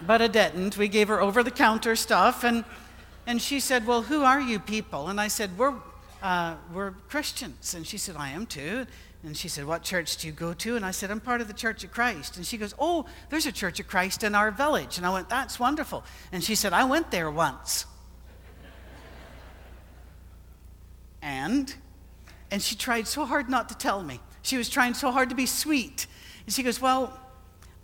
but 0.07 0.21
I 0.21 0.27
didn't. 0.27 0.77
We 0.77 0.89
gave 0.89 1.09
her 1.09 1.23
over 1.23 1.43
the 1.43 1.51
counter 1.51 1.97
stuff, 1.97 2.45
and, 2.45 2.65
and 3.27 3.41
she 3.41 3.61
said, 3.61 3.87
Well, 3.87 4.03
who 4.03 4.23
are 4.23 4.41
you 4.41 4.59
people? 4.61 5.09
And 5.09 5.19
I 5.19 5.29
said, 5.29 5.57
We're, 5.57 5.75
uh, 6.23 6.57
we're 6.73 6.91
Christians. 7.09 7.75
And 7.75 7.87
she 7.87 7.97
said, 7.97 8.17
I 8.17 8.29
am 8.31 8.45
too. 8.45 8.87
And 9.25 9.37
she 9.37 9.49
said, 9.49 9.67
What 9.67 9.83
church 9.83 10.17
do 10.17 10.27
you 10.27 10.33
go 10.33 10.53
to? 10.55 10.77
And 10.77 10.85
I 10.85 10.91
said, 10.91 11.11
I'm 11.11 11.21
part 11.21 11.41
of 11.41 11.49
the 11.49 11.55
Church 11.55 11.85
of 11.85 11.93
Christ. 11.93 12.37
And 12.37 12.45
she 12.45 12.57
goes, 12.57 12.75
Oh, 12.79 13.07
there's 13.31 13.47
a 13.47 13.53
Church 13.53 13.79
of 13.79 13.87
Christ 13.87 14.25
in 14.25 14.35
our 14.35 14.51
village. 14.51 14.99
And 14.99 15.07
I 15.07 15.11
went, 15.11 15.29
That's 15.29 15.61
wonderful. 15.61 16.05
And 16.33 16.43
she 16.43 16.55
said, 16.55 16.73
I 16.73 16.85
went 16.85 17.11
there 17.11 17.31
once. 17.31 17.87
and? 21.23 21.73
And 22.51 22.61
she 22.61 22.75
tried 22.75 23.07
so 23.07 23.25
hard 23.25 23.49
not 23.49 23.69
to 23.69 23.77
tell 23.77 24.03
me. 24.03 24.21
She 24.43 24.57
was 24.57 24.69
trying 24.69 24.95
so 24.95 25.13
hard 25.13 25.29
to 25.29 25.37
be 25.37 25.47
sweet. 25.47 26.07
And 26.45 26.55
she 26.55 26.65
goes, 26.65 26.81
Well, 26.81 27.19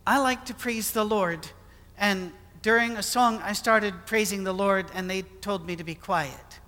I 0.07 0.18
like 0.18 0.47
to 0.47 0.54
praise 0.54 0.90
the 0.90 1.04
Lord. 1.04 1.47
And 1.97 2.33
during 2.62 2.97
a 2.97 3.02
song, 3.02 3.40
I 3.45 3.52
started 3.52 3.95
praising 4.07 4.42
the 4.42 4.52
Lord, 4.52 4.87
and 4.92 5.09
they 5.09 5.23
told 5.23 5.66
me 5.66 5.76
to 5.76 5.85
be 5.85 5.95
quiet. 5.95 6.59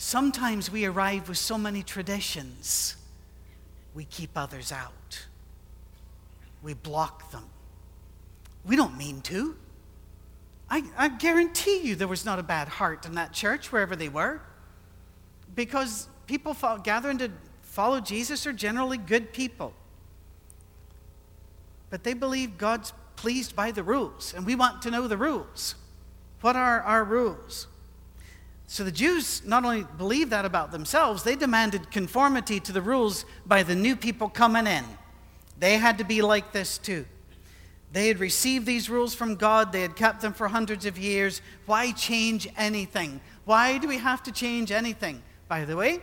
Sometimes 0.00 0.70
we 0.70 0.84
arrive 0.84 1.28
with 1.28 1.38
so 1.38 1.58
many 1.58 1.82
traditions, 1.82 2.94
we 3.94 4.04
keep 4.04 4.30
others 4.36 4.70
out. 4.70 5.26
We 6.62 6.74
block 6.74 7.32
them. 7.32 7.46
We 8.64 8.76
don't 8.76 8.96
mean 8.96 9.22
to. 9.22 9.56
I, 10.70 10.84
I, 10.96 11.08
guarantee 11.08 11.80
you 11.80 11.96
there 11.96 12.06
was 12.06 12.24
not 12.24 12.38
a 12.38 12.44
bad 12.44 12.68
heart 12.68 13.06
in 13.06 13.16
that 13.16 13.32
church, 13.32 13.72
wherever 13.72 13.96
they 13.96 14.08
were, 14.08 14.40
because 15.56 16.06
people 16.28 16.54
follow, 16.54 16.78
gathering 16.78 17.18
to 17.18 17.32
follow 17.62 17.98
Jesus 17.98 18.46
are 18.46 18.52
generally 18.52 18.98
good 18.98 19.32
people. 19.32 19.72
But 21.90 22.04
they 22.04 22.14
believe 22.14 22.56
God's 22.56 22.92
pleased 23.16 23.56
by 23.56 23.72
the 23.72 23.82
rules, 23.82 24.32
and 24.32 24.46
we 24.46 24.54
want 24.54 24.80
to 24.82 24.92
know 24.92 25.08
the 25.08 25.16
rules. 25.16 25.74
What 26.40 26.54
are 26.54 26.82
our 26.82 27.02
rules? 27.02 27.66
So 28.70 28.84
the 28.84 28.92
Jews 28.92 29.42
not 29.46 29.64
only 29.64 29.86
believed 29.96 30.30
that 30.30 30.44
about 30.44 30.72
themselves, 30.72 31.22
they 31.22 31.36
demanded 31.36 31.90
conformity 31.90 32.60
to 32.60 32.70
the 32.70 32.82
rules 32.82 33.24
by 33.46 33.62
the 33.62 33.74
new 33.74 33.96
people 33.96 34.28
coming 34.28 34.66
in. 34.66 34.84
They 35.58 35.78
had 35.78 35.96
to 35.98 36.04
be 36.04 36.20
like 36.20 36.52
this 36.52 36.76
too. 36.76 37.06
They 37.92 38.08
had 38.08 38.20
received 38.20 38.66
these 38.66 38.90
rules 38.90 39.14
from 39.14 39.36
God, 39.36 39.72
they 39.72 39.80
had 39.80 39.96
kept 39.96 40.20
them 40.20 40.34
for 40.34 40.48
hundreds 40.48 40.84
of 40.84 40.98
years. 40.98 41.40
Why 41.64 41.92
change 41.92 42.46
anything? 42.58 43.22
Why 43.46 43.78
do 43.78 43.88
we 43.88 43.96
have 43.96 44.22
to 44.24 44.32
change 44.32 44.70
anything? 44.70 45.22
By 45.48 45.64
the 45.64 45.74
way, 45.74 46.00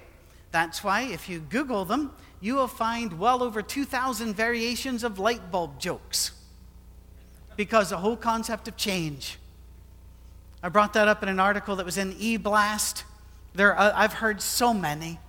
that's 0.51 0.83
why 0.83 1.01
if 1.01 1.29
you 1.29 1.41
Google 1.41 1.85
them, 1.85 2.13
you 2.41 2.55
will 2.55 2.67
find 2.67 3.19
well 3.19 3.43
over 3.43 3.61
2,000 3.61 4.35
variations 4.35 5.03
of 5.03 5.19
light 5.19 5.51
bulb 5.51 5.79
jokes. 5.79 6.31
Because 7.55 7.91
the 7.91 7.97
whole 7.97 8.17
concept 8.17 8.67
of 8.67 8.75
change. 8.75 9.37
I 10.63 10.69
brought 10.69 10.93
that 10.93 11.07
up 11.07 11.21
in 11.21 11.29
an 11.29 11.39
article 11.39 11.75
that 11.75 11.85
was 11.85 11.97
in 11.97 12.13
eBlast. 12.13 13.03
There, 13.53 13.79
I've 13.79 14.13
heard 14.13 14.41
so 14.41 14.73
many, 14.73 15.19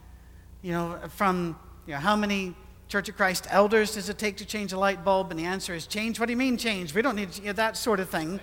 you 0.62 0.73
know, 0.73 0.99
from 1.11 1.59
you 1.87 1.95
know, 1.95 2.00
how 2.00 2.16
many 2.16 2.54
Church 2.88 3.09
of 3.09 3.16
Christ 3.16 3.47
elders 3.50 3.95
does 3.95 4.09
it 4.09 4.18
take 4.18 4.37
to 4.37 4.45
change 4.45 4.73
a 4.73 4.78
light 4.78 5.04
bulb? 5.04 5.30
And 5.30 5.38
the 5.38 5.45
answer 5.45 5.75
is 5.75 5.87
change. 5.87 6.21
What 6.21 6.26
do 6.26 6.33
you 6.33 6.37
mean 6.37 6.56
change? 6.56 6.95
We 6.95 7.02
don't 7.02 7.16
need 7.16 7.37
you 7.37 7.47
know, 7.47 7.52
that 7.54 7.76
sort 7.76 7.99
of 7.99 8.09
thing. 8.09 8.38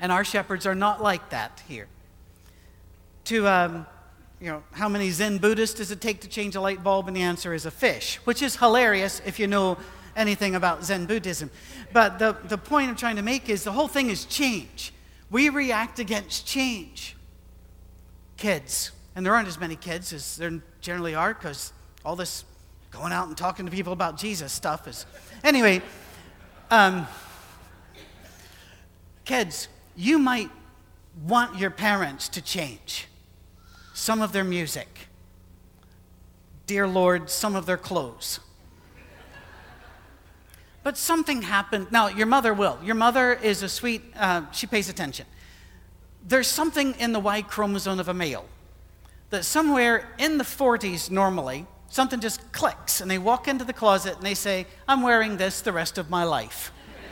and 0.00 0.10
our 0.10 0.24
shepherds 0.24 0.66
are 0.66 0.74
not 0.74 1.02
like 1.02 1.30
that 1.30 1.62
here. 1.68 1.86
To, 3.26 3.46
um, 3.46 3.86
you 4.40 4.48
know, 4.48 4.64
how 4.72 4.88
many 4.88 5.10
Zen 5.10 5.38
Buddhists 5.38 5.76
does 5.76 5.92
it 5.92 6.00
take 6.00 6.20
to 6.22 6.28
change 6.28 6.56
a 6.56 6.60
light 6.60 6.82
bulb? 6.82 7.06
And 7.06 7.16
the 7.16 7.22
answer 7.22 7.54
is 7.54 7.66
a 7.66 7.70
fish, 7.70 8.16
which 8.24 8.42
is 8.42 8.56
hilarious 8.56 9.22
if 9.24 9.38
you 9.38 9.46
know 9.46 9.78
anything 10.16 10.54
about 10.54 10.84
Zen 10.84 11.06
Buddhism. 11.06 11.50
But 11.92 12.18
the, 12.18 12.36
the 12.44 12.58
point 12.58 12.88
I'm 12.88 12.96
trying 12.96 13.16
to 13.16 13.22
make 13.22 13.48
is 13.48 13.64
the 13.64 13.72
whole 13.72 13.88
thing 13.88 14.10
is 14.10 14.24
change. 14.24 14.92
We 15.30 15.48
react 15.48 15.98
against 15.98 16.46
change. 16.46 17.16
Kids, 18.36 18.92
and 19.14 19.24
there 19.24 19.34
aren't 19.34 19.48
as 19.48 19.58
many 19.58 19.76
kids 19.76 20.12
as 20.12 20.36
there 20.36 20.62
generally 20.80 21.14
are 21.14 21.32
because 21.34 21.72
all 22.04 22.16
this 22.16 22.44
going 22.90 23.12
out 23.12 23.28
and 23.28 23.36
talking 23.36 23.64
to 23.64 23.72
people 23.72 23.92
about 23.92 24.18
Jesus 24.18 24.52
stuff 24.52 24.86
is. 24.86 25.06
Anyway, 25.44 25.80
um, 26.70 27.06
kids, 29.24 29.68
you 29.96 30.18
might 30.18 30.50
want 31.26 31.58
your 31.58 31.70
parents 31.70 32.28
to 32.30 32.42
change 32.42 33.06
some 33.94 34.22
of 34.22 34.32
their 34.32 34.44
music. 34.44 35.08
Dear 36.66 36.86
Lord, 36.86 37.28
some 37.30 37.54
of 37.54 37.66
their 37.66 37.76
clothes 37.76 38.40
but 40.82 40.98
something 40.98 41.42
happened. 41.42 41.88
Now, 41.90 42.08
your 42.08 42.26
mother 42.26 42.54
will. 42.54 42.78
Your 42.82 42.94
mother 42.94 43.32
is 43.32 43.62
a 43.62 43.68
sweet, 43.68 44.02
uh, 44.16 44.42
she 44.52 44.66
pays 44.66 44.88
attention. 44.88 45.26
There's 46.26 46.48
something 46.48 46.94
in 46.98 47.12
the 47.12 47.20
Y 47.20 47.42
chromosome 47.42 48.00
of 48.00 48.08
a 48.08 48.14
male 48.14 48.46
that 49.30 49.44
somewhere 49.44 50.08
in 50.18 50.38
the 50.38 50.44
40s, 50.44 51.10
normally, 51.10 51.66
something 51.88 52.20
just 52.20 52.52
clicks 52.52 53.00
and 53.00 53.10
they 53.10 53.18
walk 53.18 53.48
into 53.48 53.64
the 53.64 53.72
closet 53.72 54.16
and 54.16 54.22
they 54.22 54.34
say, 54.34 54.66
I'm 54.88 55.02
wearing 55.02 55.36
this 55.36 55.60
the 55.60 55.72
rest 55.72 55.98
of 55.98 56.10
my 56.10 56.24
life. 56.24 56.72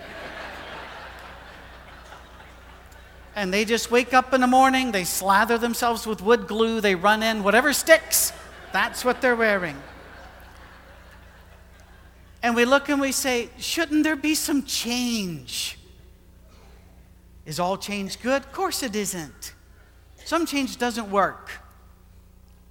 and 3.37 3.53
they 3.53 3.65
just 3.65 3.91
wake 3.91 4.13
up 4.13 4.35
in 4.35 4.41
the 4.41 4.47
morning, 4.47 4.93
they 4.93 5.05
slather 5.05 5.59
themselves 5.59 6.07
with 6.07 6.23
wood 6.23 6.47
glue, 6.47 6.81
they 6.81 6.95
run 6.95 7.23
in, 7.23 7.43
whatever 7.43 7.73
sticks, 7.73 8.33
that's 8.73 9.05
what 9.05 9.21
they're 9.21 9.37
wearing. 9.37 9.77
And 12.43 12.57
we 12.57 12.65
look 12.65 12.89
and 12.89 13.01
we 13.01 13.13
say, 13.13 13.51
shouldn't 13.59 14.05
there 14.05 14.17
be 14.17 14.35
some 14.35 14.65
change? 14.65 15.79
Is 17.45 17.61
all 17.61 17.77
change 17.77 18.21
good? 18.21 18.43
Of 18.43 18.53
course 18.53 18.83
it 18.83 18.97
isn't. 18.97 19.55
Some 20.25 20.47
change 20.47 20.79
doesn't 20.79 21.11
work. 21.11 21.51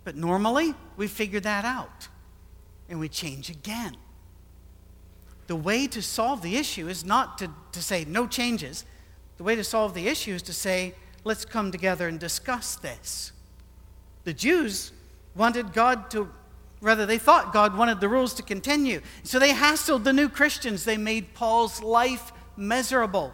But 0.03 0.15
normally, 0.15 0.73
we 0.97 1.07
figure 1.07 1.39
that 1.41 1.65
out 1.65 2.07
and 2.89 2.99
we 2.99 3.09
change 3.09 3.49
again. 3.49 3.95
The 5.47 5.55
way 5.55 5.87
to 5.87 6.01
solve 6.01 6.41
the 6.41 6.57
issue 6.57 6.87
is 6.87 7.03
not 7.03 7.37
to, 7.39 7.51
to 7.71 7.81
say 7.81 8.05
no 8.05 8.27
changes. 8.27 8.85
The 9.37 9.43
way 9.43 9.55
to 9.55 9.63
solve 9.63 9.93
the 9.93 10.07
issue 10.07 10.33
is 10.33 10.41
to 10.43 10.53
say, 10.53 10.93
let's 11.23 11.45
come 11.45 11.71
together 11.71 12.07
and 12.07 12.19
discuss 12.19 12.75
this. 12.75 13.31
The 14.23 14.33
Jews 14.33 14.91
wanted 15.35 15.73
God 15.73 16.09
to 16.11 16.29
Rather, 16.81 17.05
they 17.05 17.17
thought 17.17 17.51
God 17.51 17.77
wanted 17.77 17.99
the 17.99 18.07
rules 18.07 18.33
to 18.35 18.43
continue. 18.43 19.01
So 19.23 19.37
they 19.37 19.51
hassled 19.51 20.03
the 20.03 20.13
new 20.13 20.29
Christians. 20.29 20.85
They 20.85 20.97
made 20.97 21.33
Paul's 21.33 21.81
life 21.81 22.31
miserable. 22.55 23.33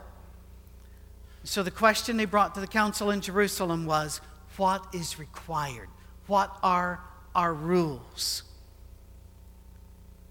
So 1.44 1.62
the 1.62 1.72
question 1.72 2.18
they 2.18 2.26
brought 2.26 2.56
to 2.56 2.62
the 2.62 2.68
council 2.68 3.12
in 3.12 3.22
Jerusalem 3.22 3.86
was 3.86 4.20
what 4.58 4.84
is 4.94 5.20
required? 5.20 5.90
What 6.26 6.58
are 6.64 7.02
our 7.36 7.54
rules? 7.54 8.44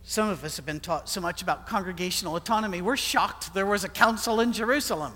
Some 0.03 0.29
of 0.29 0.43
us 0.43 0.57
have 0.57 0.67
been 0.67 0.81
taught 0.81 1.09
so 1.09 1.21
much 1.21 1.41
about 1.41 1.67
congregational 1.67 2.37
autonomy, 2.37 2.83
we're 2.83 2.97
shocked 2.97 3.55
there 3.55 3.65
was 3.65 3.85
a 3.85 3.89
council 3.89 4.41
in 4.41 4.53
Jerusalem 4.53 5.13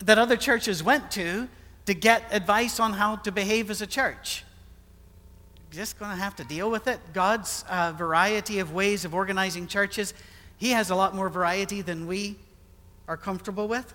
that 0.00 0.18
other 0.18 0.36
churches 0.36 0.82
went 0.82 1.10
to 1.12 1.48
to 1.86 1.94
get 1.94 2.24
advice 2.30 2.80
on 2.80 2.94
how 2.94 3.16
to 3.16 3.32
behave 3.32 3.70
as 3.70 3.80
a 3.80 3.86
church 3.86 4.44
just 5.70 5.98
going 5.98 6.10
to 6.10 6.16
have 6.16 6.36
to 6.36 6.44
deal 6.44 6.70
with 6.70 6.86
it. 6.86 7.00
God's 7.12 7.64
uh, 7.68 7.92
variety 7.96 8.58
of 8.58 8.72
ways 8.72 9.04
of 9.04 9.14
organizing 9.14 9.66
churches, 9.66 10.14
He 10.56 10.70
has 10.70 10.90
a 10.90 10.94
lot 10.94 11.14
more 11.14 11.28
variety 11.28 11.82
than 11.82 12.06
we 12.06 12.36
are 13.08 13.16
comfortable 13.16 13.68
with. 13.68 13.92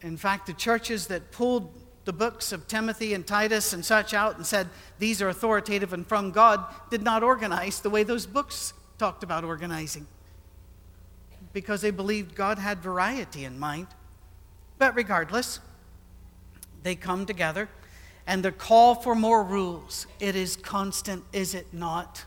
In 0.00 0.16
fact, 0.16 0.46
the 0.46 0.52
churches 0.52 1.06
that 1.08 1.32
pulled 1.32 1.72
the 2.04 2.12
books 2.12 2.52
of 2.52 2.66
Timothy 2.68 3.12
and 3.14 3.26
Titus 3.26 3.72
and 3.72 3.84
such 3.84 4.14
out 4.14 4.36
and 4.36 4.46
said 4.46 4.68
these 4.98 5.20
are 5.20 5.28
authoritative 5.28 5.92
and 5.92 6.06
from 6.06 6.30
God 6.30 6.64
did 6.90 7.02
not 7.02 7.22
organize 7.22 7.80
the 7.80 7.90
way 7.90 8.02
those 8.02 8.24
books 8.24 8.72
talked 8.96 9.22
about 9.22 9.44
organizing 9.44 10.06
because 11.52 11.82
they 11.82 11.90
believed 11.90 12.34
God 12.34 12.58
had 12.58 12.78
variety 12.78 13.44
in 13.44 13.58
mind. 13.58 13.88
But 14.78 14.94
regardless, 14.94 15.60
they 16.82 16.94
come 16.94 17.26
together 17.26 17.68
and 18.28 18.44
the 18.44 18.52
call 18.52 18.94
for 18.94 19.14
more 19.14 19.42
rules. 19.42 20.06
It 20.20 20.36
is 20.36 20.54
constant, 20.54 21.24
is 21.32 21.54
it 21.54 21.66
not? 21.72 22.26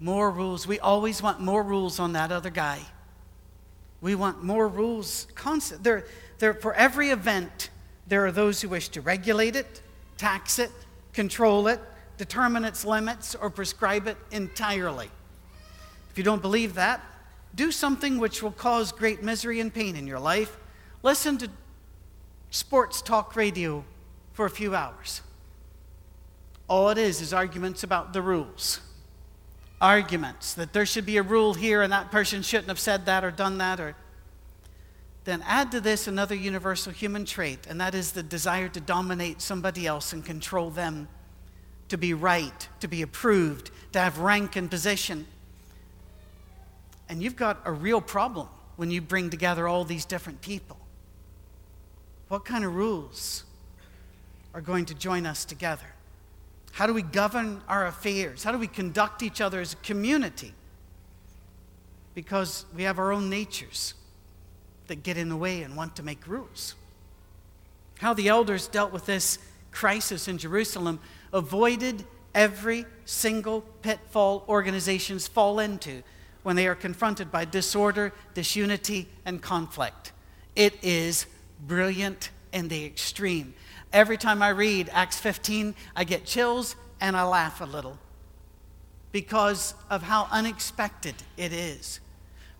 More 0.00 0.30
rules. 0.30 0.66
We 0.66 0.80
always 0.80 1.22
want 1.22 1.38
more 1.38 1.62
rules 1.62 2.00
on 2.00 2.14
that 2.14 2.32
other 2.32 2.48
guy. 2.48 2.80
We 4.00 4.14
want 4.14 4.42
more 4.42 4.66
rules 4.66 5.26
constant. 5.34 5.84
They're, 5.84 6.06
they're, 6.38 6.54
for 6.54 6.72
every 6.72 7.10
event, 7.10 7.68
there 8.08 8.24
are 8.24 8.32
those 8.32 8.62
who 8.62 8.70
wish 8.70 8.88
to 8.90 9.02
regulate 9.02 9.54
it, 9.54 9.82
tax 10.16 10.58
it, 10.58 10.70
control 11.12 11.68
it, 11.68 11.80
determine 12.16 12.64
its 12.64 12.86
limits, 12.86 13.34
or 13.34 13.50
prescribe 13.50 14.06
it 14.06 14.16
entirely. 14.30 15.10
If 16.10 16.16
you 16.16 16.24
don't 16.24 16.42
believe 16.42 16.74
that, 16.74 17.02
do 17.54 17.70
something 17.70 18.18
which 18.18 18.42
will 18.42 18.50
cause 18.50 18.92
great 18.92 19.22
misery 19.22 19.60
and 19.60 19.72
pain 19.72 19.94
in 19.94 20.06
your 20.06 20.20
life. 20.20 20.56
Listen 21.02 21.36
to 21.38 21.50
sports 22.50 23.02
talk 23.02 23.36
radio 23.36 23.84
for 24.34 24.44
a 24.44 24.50
few 24.50 24.74
hours. 24.74 25.22
All 26.68 26.90
it 26.90 26.98
is 26.98 27.22
is 27.22 27.32
arguments 27.32 27.82
about 27.82 28.12
the 28.12 28.20
rules. 28.20 28.80
Arguments 29.80 30.54
that 30.54 30.72
there 30.72 30.86
should 30.86 31.06
be 31.06 31.16
a 31.16 31.22
rule 31.22 31.54
here 31.54 31.82
and 31.82 31.92
that 31.92 32.10
person 32.10 32.42
shouldn't 32.42 32.68
have 32.68 32.78
said 32.78 33.06
that 33.06 33.24
or 33.24 33.30
done 33.30 33.58
that 33.58 33.80
or 33.80 33.96
then 35.24 35.42
add 35.46 35.72
to 35.72 35.80
this 35.80 36.06
another 36.06 36.34
universal 36.34 36.92
human 36.92 37.24
trait, 37.24 37.66
and 37.66 37.80
that 37.80 37.94
is 37.94 38.12
the 38.12 38.22
desire 38.22 38.68
to 38.68 38.80
dominate 38.80 39.40
somebody 39.40 39.86
else 39.86 40.12
and 40.12 40.24
control 40.24 40.68
them, 40.68 41.08
to 41.88 41.96
be 41.96 42.12
right, 42.12 42.68
to 42.80 42.88
be 42.88 43.00
approved, 43.00 43.70
to 43.92 44.00
have 44.00 44.18
rank 44.18 44.56
and 44.56 44.70
position. 44.70 45.26
And 47.08 47.22
you've 47.22 47.36
got 47.36 47.62
a 47.64 47.72
real 47.72 48.02
problem 48.02 48.48
when 48.76 48.90
you 48.90 49.00
bring 49.00 49.30
together 49.30 49.66
all 49.66 49.84
these 49.84 50.04
different 50.04 50.42
people. 50.42 50.76
What 52.28 52.44
kind 52.44 52.64
of 52.64 52.74
rules 52.74 53.44
are 54.54 54.60
going 54.60 54.86
to 54.86 54.94
join 54.94 55.26
us 55.26 55.44
together? 55.44 55.86
How 56.72 56.86
do 56.86 56.94
we 56.94 57.02
govern 57.02 57.60
our 57.68 57.86
affairs? 57.86 58.42
How 58.42 58.52
do 58.52 58.58
we 58.58 58.66
conduct 58.66 59.22
each 59.22 59.40
other 59.40 59.60
as 59.60 59.74
a 59.74 59.76
community? 59.76 60.54
Because 62.14 62.64
we 62.74 62.84
have 62.84 62.98
our 62.98 63.12
own 63.12 63.28
natures 63.28 63.94
that 64.86 65.02
get 65.02 65.16
in 65.16 65.28
the 65.28 65.36
way 65.36 65.62
and 65.62 65.76
want 65.76 65.96
to 65.96 66.02
make 66.02 66.26
rules. 66.26 66.74
How 67.98 68.14
the 68.14 68.28
elders 68.28 68.66
dealt 68.66 68.92
with 68.92 69.06
this 69.06 69.38
crisis 69.70 70.28
in 70.28 70.38
Jerusalem 70.38 71.00
avoided 71.32 72.04
every 72.34 72.86
single 73.04 73.62
pitfall 73.82 74.44
organizations 74.48 75.28
fall 75.28 75.58
into 75.60 76.02
when 76.42 76.56
they 76.56 76.66
are 76.66 76.74
confronted 76.74 77.30
by 77.30 77.44
disorder, 77.44 78.12
disunity, 78.34 79.08
and 79.24 79.40
conflict. 79.40 80.12
It 80.54 80.74
is 80.82 81.26
brilliant 81.66 82.30
in 82.52 82.68
the 82.68 82.84
extreme. 82.84 83.54
Every 83.94 84.16
time 84.16 84.42
I 84.42 84.48
read 84.48 84.90
Acts 84.92 85.20
15, 85.20 85.72
I 85.94 86.02
get 86.02 86.24
chills 86.24 86.74
and 87.00 87.16
I 87.16 87.22
laugh 87.22 87.60
a 87.60 87.64
little 87.64 87.96
because 89.12 89.74
of 89.88 90.02
how 90.02 90.26
unexpected 90.32 91.14
it 91.36 91.52
is. 91.52 92.00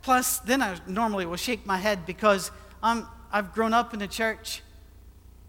Plus, 0.01 0.39
then 0.39 0.63
I 0.63 0.77
normally 0.87 1.27
will 1.27 1.37
shake 1.37 1.67
my 1.67 1.77
head 1.79 2.07
because 2.07 2.53
I'm, 2.85 3.09
I've 3.33 3.53
grown 3.53 3.75
up 3.75 3.93
in 3.93 3.99
the 3.99 4.07
church 4.07 4.63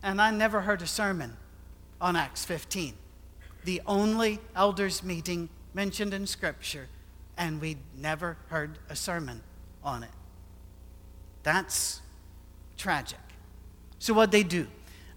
and 0.02 0.20
I 0.20 0.32
never 0.32 0.62
heard 0.62 0.82
a 0.82 0.88
sermon 0.88 1.38
on 2.02 2.16
Acts 2.16 2.44
15. 2.46 2.96
The 3.64 3.80
only 3.86 4.40
elders' 4.56 5.04
meeting 5.04 5.50
mentioned 5.76 6.16
in 6.16 6.26
Scripture, 6.26 6.88
and 7.38 7.62
we'd 7.62 7.78
never 7.96 8.38
heard 8.48 8.80
a 8.90 8.96
sermon 8.96 9.44
on 9.84 10.02
it. 10.02 10.10
That's 11.44 12.02
tragic. 12.76 13.20
So, 14.00 14.16
what 14.16 14.32
they 14.32 14.42
do? 14.42 14.66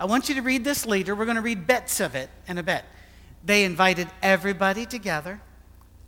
I 0.01 0.05
want 0.05 0.29
you 0.29 0.35
to 0.37 0.43
read 0.43 0.65
this 0.65 0.87
later. 0.87 1.15
We're 1.15 1.25
going 1.25 1.37
to 1.37 1.43
read 1.43 1.67
bits 1.67 2.01
of 2.01 2.15
it 2.15 2.31
in 2.47 2.59
a 2.59 2.63
bit. 2.63 2.85
They 3.45 3.65
invited 3.65 4.09
everybody 4.23 4.87
together, 4.87 5.41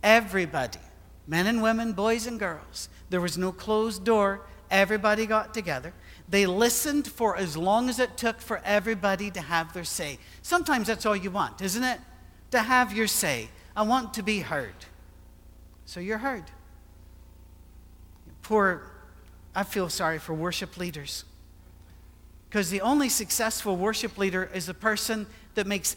everybody, 0.01 0.79
men 1.27 1.47
and 1.47 1.61
women, 1.61 1.93
boys 1.93 2.27
and 2.27 2.39
girls. 2.39 2.89
There 3.09 3.21
was 3.21 3.37
no 3.37 3.51
closed 3.51 4.03
door. 4.03 4.41
Everybody 4.69 5.25
got 5.25 5.53
together. 5.53 5.93
They 6.29 6.45
listened 6.45 7.07
for 7.07 7.35
as 7.35 7.57
long 7.57 7.89
as 7.89 7.99
it 7.99 8.15
took 8.15 8.39
for 8.39 8.61
everybody 8.63 9.29
to 9.31 9.41
have 9.41 9.73
their 9.73 9.83
say. 9.83 10.17
Sometimes 10.41 10.87
that's 10.87 11.05
all 11.05 11.15
you 11.15 11.29
want, 11.29 11.61
isn't 11.61 11.83
it? 11.83 11.99
To 12.51 12.59
have 12.59 12.93
your 12.93 13.07
say. 13.07 13.49
I 13.75 13.83
want 13.83 14.13
to 14.13 14.23
be 14.23 14.39
heard. 14.39 14.75
So 15.85 15.99
you're 15.99 16.19
heard. 16.19 16.45
Poor, 18.43 18.89
I 19.53 19.63
feel 19.63 19.89
sorry 19.89 20.19
for 20.19 20.33
worship 20.33 20.77
leaders. 20.77 21.25
Because 22.51 22.69
the 22.69 22.81
only 22.81 23.07
successful 23.07 23.77
worship 23.77 24.17
leader 24.17 24.51
is 24.53 24.67
a 24.67 24.73
person 24.73 25.25
that 25.55 25.65
makes 25.65 25.95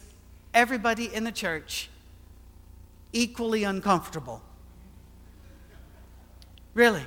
everybody 0.54 1.12
in 1.12 1.24
the 1.24 1.32
church 1.32 1.90
equally 3.12 3.64
uncomfortable. 3.64 4.40
Really. 6.72 7.02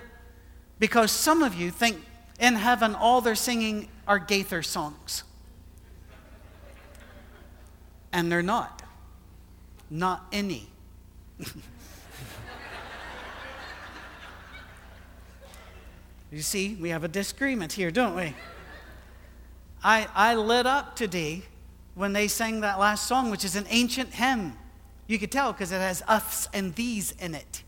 Because 0.80 1.14
some 1.14 1.44
of 1.44 1.56
you 1.56 1.72
think 1.72 2.04
in 2.42 2.56
heaven 2.56 2.94
all 2.94 3.22
they're 3.22 3.36
singing 3.36 3.88
are 4.06 4.20
Gaither 4.20 4.62
songs. 4.64 5.24
And 8.12 8.30
they're 8.30 8.44
not. 8.44 8.84
Not 9.90 10.26
any. 10.34 10.68
you 16.34 16.42
see, 16.42 16.76
we 16.76 16.90
have 16.90 17.06
a 17.06 17.08
disagreement 17.08 17.72
here, 17.72 17.92
don't 17.92 18.14
we? 18.14 18.36
I, 19.88 20.06
I 20.14 20.36
lit 20.36 20.66
up 20.66 20.98
today 20.98 21.44
when 21.96 22.12
they 22.12 22.28
sang 22.28 22.60
that 22.60 22.78
last 22.78 23.08
song, 23.08 23.32
which 23.32 23.46
is 23.46 23.56
an 23.56 23.66
ancient 23.70 24.14
hymn. 24.14 24.52
You 25.08 25.18
could 25.18 25.32
tell 25.32 25.54
because 25.54 25.72
it 25.72 25.80
has 25.80 26.04
us 26.10 26.50
and 26.54 26.76
these 26.76 27.14
in 27.14 27.34
it. 27.34 27.64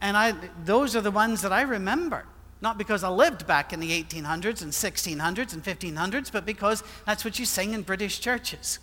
And 0.00 0.16
I, 0.16 0.34
those 0.64 0.96
are 0.96 1.00
the 1.00 1.12
ones 1.12 1.42
that 1.42 1.52
I 1.52 1.62
remember. 1.62 2.26
Not 2.60 2.78
because 2.78 3.04
I 3.04 3.10
lived 3.10 3.46
back 3.46 3.72
in 3.72 3.78
the 3.78 3.90
1800s 4.02 4.62
and 4.62 4.72
1600s 4.72 5.52
and 5.52 5.62
1500s, 5.62 6.32
but 6.32 6.44
because 6.44 6.82
that's 7.06 7.24
what 7.24 7.38
you 7.38 7.44
sing 7.44 7.74
in 7.74 7.82
British 7.82 8.18
churches. 8.18 8.80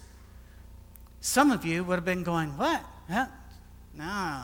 Some 1.20 1.52
of 1.52 1.66
you 1.66 1.84
would 1.84 1.96
have 1.96 2.06
been 2.06 2.24
going, 2.24 2.56
What? 2.56 2.82
Yeah. 3.10 3.28
No. 3.94 4.44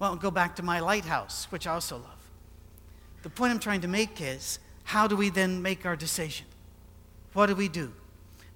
Well, 0.00 0.16
go 0.16 0.32
back 0.32 0.56
to 0.56 0.64
my 0.64 0.80
lighthouse, 0.80 1.46
which 1.50 1.68
I 1.68 1.74
also 1.74 1.98
love. 1.98 2.30
The 3.22 3.30
point 3.30 3.52
I'm 3.52 3.60
trying 3.60 3.82
to 3.82 3.88
make 3.88 4.20
is 4.20 4.58
how 4.82 5.06
do 5.06 5.14
we 5.14 5.30
then 5.30 5.62
make 5.62 5.86
our 5.86 5.94
decision? 5.94 6.46
What 7.32 7.46
do 7.46 7.54
we 7.54 7.68
do? 7.68 7.92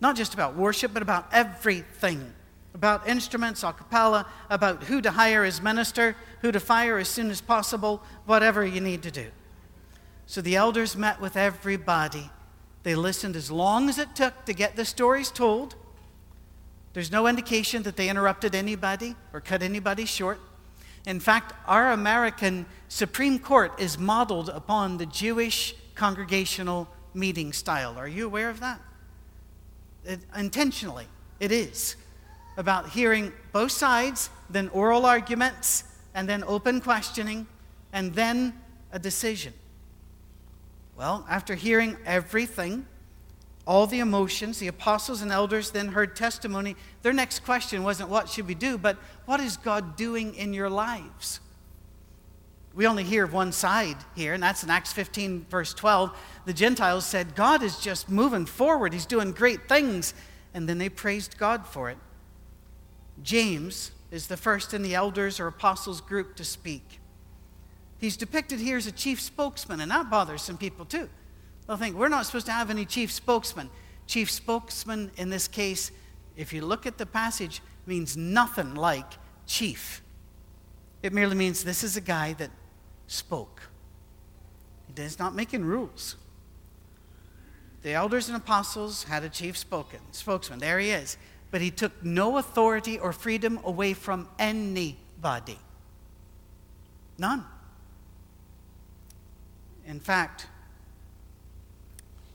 Not 0.00 0.16
just 0.16 0.34
about 0.34 0.56
worship, 0.56 0.92
but 0.92 1.02
about 1.02 1.28
everything 1.32 2.32
about 2.74 3.08
instruments, 3.08 3.62
a 3.62 3.72
cappella, 3.72 4.26
about 4.50 4.84
who 4.84 5.00
to 5.00 5.12
hire 5.12 5.44
as 5.44 5.62
minister, 5.62 6.16
who 6.42 6.50
to 6.50 6.60
fire 6.60 6.98
as 6.98 7.08
soon 7.08 7.30
as 7.30 7.40
possible, 7.40 8.02
whatever 8.26 8.66
you 8.66 8.80
need 8.80 9.02
to 9.04 9.10
do. 9.10 9.26
So 10.26 10.40
the 10.40 10.56
elders 10.56 10.96
met 10.96 11.20
with 11.20 11.36
everybody. 11.36 12.30
They 12.82 12.94
listened 12.94 13.36
as 13.36 13.50
long 13.50 13.88
as 13.88 13.98
it 13.98 14.14
took 14.16 14.44
to 14.44 14.52
get 14.52 14.74
the 14.74 14.84
stories 14.84 15.30
told. 15.30 15.76
There's 16.92 17.12
no 17.12 17.26
indication 17.26 17.84
that 17.84 17.96
they 17.96 18.08
interrupted 18.08 18.54
anybody 18.54 19.14
or 19.32 19.40
cut 19.40 19.62
anybody 19.62 20.04
short. 20.04 20.40
In 21.06 21.20
fact, 21.20 21.52
our 21.66 21.92
American 21.92 22.66
Supreme 22.88 23.38
Court 23.38 23.72
is 23.78 23.98
modeled 23.98 24.48
upon 24.48 24.98
the 24.98 25.06
Jewish 25.06 25.74
congregational 25.94 26.88
meeting 27.14 27.52
style. 27.52 27.96
Are 27.96 28.08
you 28.08 28.26
aware 28.26 28.50
of 28.50 28.60
that? 28.60 28.80
It, 30.04 30.20
intentionally, 30.36 31.06
it 31.40 31.50
is 31.52 31.96
about 32.56 32.90
hearing 32.90 33.32
both 33.52 33.72
sides, 33.72 34.30
then 34.50 34.68
oral 34.68 35.06
arguments, 35.06 35.84
and 36.14 36.28
then 36.28 36.44
open 36.44 36.80
questioning, 36.80 37.46
and 37.92 38.14
then 38.14 38.54
a 38.92 38.98
decision. 38.98 39.52
Well, 40.96 41.26
after 41.28 41.54
hearing 41.54 41.96
everything, 42.04 42.86
all 43.66 43.86
the 43.86 44.00
emotions, 44.00 44.58
the 44.58 44.68
apostles 44.68 45.22
and 45.22 45.32
elders 45.32 45.70
then 45.70 45.88
heard 45.88 46.14
testimony. 46.14 46.76
Their 47.02 47.12
next 47.12 47.44
question 47.44 47.82
wasn't, 47.82 48.10
What 48.10 48.28
should 48.28 48.46
we 48.46 48.54
do? 48.54 48.76
but 48.78 48.98
What 49.24 49.40
is 49.40 49.56
God 49.56 49.96
doing 49.96 50.34
in 50.34 50.52
your 50.52 50.70
lives? 50.70 51.40
We 52.74 52.88
only 52.88 53.04
hear 53.04 53.24
of 53.24 53.32
one 53.32 53.52
side 53.52 53.96
here, 54.16 54.34
and 54.34 54.42
that's 54.42 54.64
in 54.64 54.70
Acts 54.70 54.92
15, 54.92 55.46
verse 55.48 55.72
12. 55.74 56.16
The 56.44 56.52
Gentiles 56.52 57.06
said, 57.06 57.36
God 57.36 57.62
is 57.62 57.78
just 57.78 58.10
moving 58.10 58.46
forward, 58.46 58.92
He's 58.92 59.06
doing 59.06 59.32
great 59.32 59.68
things. 59.68 60.14
And 60.52 60.68
then 60.68 60.78
they 60.78 60.88
praised 60.88 61.36
God 61.36 61.66
for 61.66 61.90
it. 61.90 61.98
James 63.22 63.90
is 64.10 64.28
the 64.28 64.36
first 64.36 64.72
in 64.72 64.82
the 64.82 64.94
elders 64.94 65.40
or 65.40 65.48
apostles 65.48 66.00
group 66.00 66.36
to 66.36 66.44
speak. 66.44 67.00
He's 67.98 68.16
depicted 68.16 68.60
here 68.60 68.76
as 68.76 68.86
a 68.86 68.92
chief 68.92 69.20
spokesman, 69.20 69.80
and 69.80 69.90
that 69.90 70.10
bothers 70.10 70.42
some 70.42 70.56
people 70.56 70.84
too. 70.84 71.08
They'll 71.66 71.76
think 71.76 71.96
we're 71.96 72.08
not 72.08 72.26
supposed 72.26 72.46
to 72.46 72.52
have 72.52 72.70
any 72.70 72.84
chief 72.84 73.10
spokesman. 73.10 73.70
Chief 74.06 74.30
spokesman 74.30 75.10
in 75.16 75.30
this 75.30 75.48
case, 75.48 75.90
if 76.36 76.52
you 76.52 76.62
look 76.62 76.86
at 76.86 76.98
the 76.98 77.06
passage, 77.06 77.62
means 77.86 78.16
nothing 78.16 78.74
like 78.74 79.12
chief. 79.46 80.02
It 81.02 81.12
merely 81.12 81.34
means 81.34 81.64
this 81.64 81.82
is 81.82 81.96
a 81.96 82.00
guy 82.00 82.34
that 82.34 82.50
spoke. 83.06 83.62
Is 84.96 85.18
not 85.18 85.34
making 85.34 85.64
rules. 85.64 86.14
The 87.82 87.92
elders 87.92 88.28
and 88.28 88.36
apostles 88.36 89.04
had 89.04 89.24
a 89.24 89.28
chief 89.28 89.56
spoken, 89.56 89.98
spokesman. 90.12 90.60
There 90.60 90.78
he 90.78 90.90
is 90.90 91.16
but 91.54 91.60
he 91.60 91.70
took 91.70 91.92
no 92.04 92.38
authority 92.38 92.98
or 92.98 93.12
freedom 93.12 93.60
away 93.62 93.94
from 93.94 94.28
anybody. 94.40 95.56
None. 97.16 97.44
In 99.86 100.00
fact, 100.00 100.48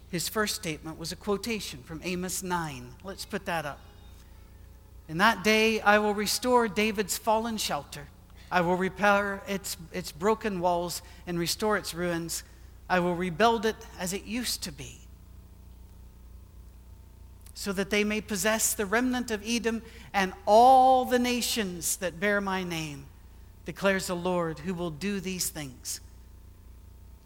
His 0.09 0.29
first 0.29 0.55
statement 0.55 0.97
was 0.97 1.11
a 1.11 1.17
quotation 1.17 1.83
from 1.83 1.99
Amos 2.01 2.41
9. 2.41 2.93
Let's 3.03 3.25
put 3.25 3.43
that 3.45 3.65
up. 3.65 3.81
In 5.09 5.17
that 5.17 5.43
day, 5.43 5.81
I 5.81 5.99
will 5.99 6.13
restore 6.13 6.69
David's 6.69 7.17
fallen 7.17 7.57
shelter. 7.57 8.07
I 8.51 8.61
will 8.61 8.75
repair 8.75 9.41
its, 9.47 9.77
its 9.91 10.11
broken 10.11 10.59
walls 10.59 11.01
and 11.27 11.37
restore 11.37 11.77
its 11.77 11.93
ruins. 11.93 12.43
I 12.89 12.99
will 12.99 13.15
rebuild 13.15 13.65
it 13.65 13.75
as 13.99 14.13
it 14.13 14.25
used 14.25 14.63
to 14.63 14.71
be, 14.71 14.97
so 17.53 17.71
that 17.73 17.91
they 17.91 18.03
may 18.03 18.21
possess 18.21 18.73
the 18.73 18.85
remnant 18.85 19.29
of 19.29 19.43
Edom 19.45 19.83
and 20.13 20.33
all 20.47 21.05
the 21.05 21.19
nations 21.19 21.97
that 21.97 22.19
bear 22.19 22.41
my 22.41 22.63
name, 22.63 23.05
declares 23.65 24.07
the 24.07 24.15
Lord, 24.15 24.59
who 24.59 24.73
will 24.73 24.89
do 24.89 25.19
these 25.19 25.49
things. 25.49 26.01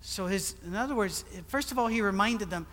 So, 0.02 0.28
his, 0.28 0.56
in 0.66 0.76
other 0.76 0.96
words, 0.96 1.24
first 1.48 1.72
of 1.72 1.80
all, 1.80 1.88
he 1.88 2.02
reminded 2.02 2.50
them 2.50 2.68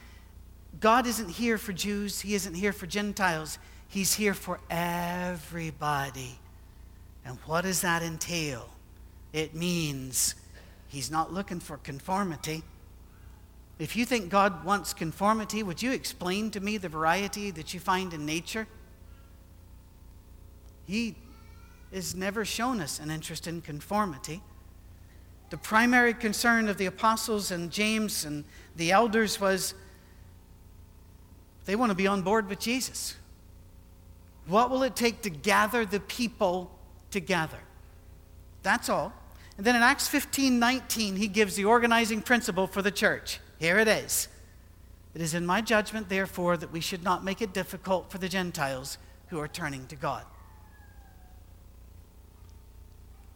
God 0.80 1.06
isn't 1.06 1.30
here 1.30 1.58
for 1.58 1.72
Jews, 1.72 2.20
he 2.20 2.34
isn't 2.34 2.54
here 2.54 2.72
for 2.72 2.86
Gentiles, 2.86 3.58
he's 3.88 4.14
here 4.14 4.34
for 4.34 4.58
everybody. 4.68 6.38
And 7.24 7.38
what 7.46 7.62
does 7.62 7.82
that 7.82 8.02
entail? 8.02 8.68
It 9.32 9.54
means 9.54 10.34
he's 10.88 11.10
not 11.10 11.32
looking 11.32 11.60
for 11.60 11.76
conformity. 11.76 12.62
If 13.78 13.96
you 13.96 14.04
think 14.04 14.28
God 14.28 14.64
wants 14.64 14.92
conformity, 14.92 15.62
would 15.62 15.82
you 15.82 15.92
explain 15.92 16.50
to 16.50 16.60
me 16.60 16.76
the 16.76 16.88
variety 16.88 17.50
that 17.52 17.72
you 17.72 17.80
find 17.80 18.12
in 18.12 18.26
nature? 18.26 18.66
He 20.86 21.14
has 21.92 22.14
never 22.14 22.44
shown 22.44 22.80
us 22.80 22.98
an 22.98 23.10
interest 23.10 23.46
in 23.46 23.62
conformity. 23.62 24.42
The 25.50 25.56
primary 25.56 26.14
concern 26.14 26.68
of 26.68 26.76
the 26.76 26.86
apostles 26.86 27.50
and 27.50 27.70
James 27.70 28.24
and 28.24 28.44
the 28.76 28.92
elders 28.92 29.40
was 29.40 29.74
they 31.64 31.76
want 31.76 31.90
to 31.90 31.96
be 31.96 32.06
on 32.06 32.22
board 32.22 32.48
with 32.48 32.60
Jesus. 32.60 33.16
What 34.46 34.70
will 34.70 34.82
it 34.82 34.96
take 34.96 35.22
to 35.22 35.30
gather 35.30 35.84
the 35.84 36.00
people 36.00 36.70
together. 37.10 37.58
That's 38.62 38.88
all. 38.88 39.12
And 39.56 39.66
then 39.66 39.76
in 39.76 39.82
Acts 39.82 40.08
15 40.08 40.58
19, 40.58 41.16
he 41.16 41.28
gives 41.28 41.56
the 41.56 41.64
organizing 41.64 42.22
principle 42.22 42.66
for 42.66 42.82
the 42.82 42.90
church. 42.90 43.40
Here 43.58 43.78
it 43.78 43.88
is. 43.88 44.28
It 45.14 45.20
is 45.20 45.34
in 45.34 45.44
my 45.44 45.60
judgment, 45.60 46.08
therefore, 46.08 46.56
that 46.56 46.72
we 46.72 46.80
should 46.80 47.02
not 47.02 47.24
make 47.24 47.42
it 47.42 47.52
difficult 47.52 48.10
for 48.10 48.18
the 48.18 48.28
Gentiles 48.28 48.96
who 49.28 49.38
are 49.38 49.48
turning 49.48 49.86
to 49.88 49.96
God. 49.96 50.24